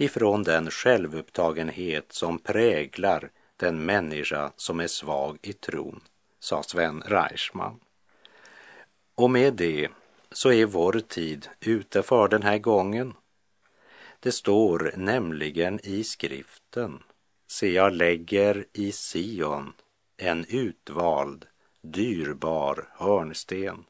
ifrån 0.02 0.42
den 0.42 0.70
självupptagenhet 0.70 2.12
som 2.12 2.38
präglar 2.38 3.30
den 3.56 3.84
människa 3.84 4.52
som 4.56 4.80
är 4.80 4.86
svag 4.86 5.38
i 5.42 5.52
tron, 5.52 6.00
sa 6.40 6.62
Sven 6.62 7.02
Reichman. 7.06 7.80
Och 9.14 9.30
med 9.30 9.54
det 9.54 9.88
så 10.30 10.52
är 10.52 10.66
vår 10.66 10.92
tid 10.92 11.48
ute 11.60 12.02
för 12.02 12.28
den 12.28 12.42
här 12.42 12.58
gången. 12.58 13.14
Det 14.20 14.32
står 14.32 14.92
nämligen 14.96 15.80
i 15.82 16.04
skriften, 16.04 17.02
se 17.46 17.72
jag 17.72 17.92
lägger 17.92 18.64
i 18.72 18.92
Sion 18.92 19.72
en 20.16 20.44
utvald, 20.48 21.46
dyrbar 21.82 22.88
hörnsten 22.92 23.84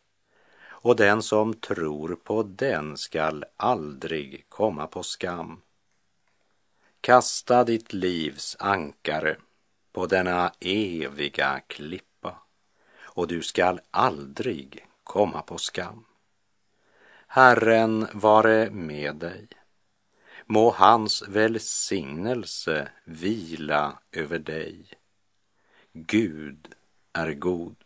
och 0.82 0.96
den 0.96 1.22
som 1.22 1.54
tror 1.54 2.16
på 2.24 2.42
den 2.42 2.96
skall 2.96 3.44
aldrig 3.56 4.44
komma 4.48 4.86
på 4.86 5.02
skam. 5.02 5.60
Kasta 7.02 7.64
ditt 7.64 7.92
livs 7.92 8.56
ankare 8.58 9.36
på 9.92 10.06
denna 10.06 10.52
eviga 10.60 11.60
klippa 11.60 12.42
och 13.02 13.28
du 13.28 13.42
skall 13.42 13.80
aldrig 13.90 14.86
komma 15.04 15.42
på 15.42 15.58
skam. 15.58 16.04
Herren 17.26 18.06
vare 18.12 18.70
med 18.70 19.16
dig. 19.16 19.48
Må 20.46 20.70
hans 20.70 21.22
välsignelse 21.28 22.88
vila 23.04 23.98
över 24.12 24.38
dig. 24.38 24.86
Gud 25.92 26.74
är 27.12 27.32
god. 27.32 27.81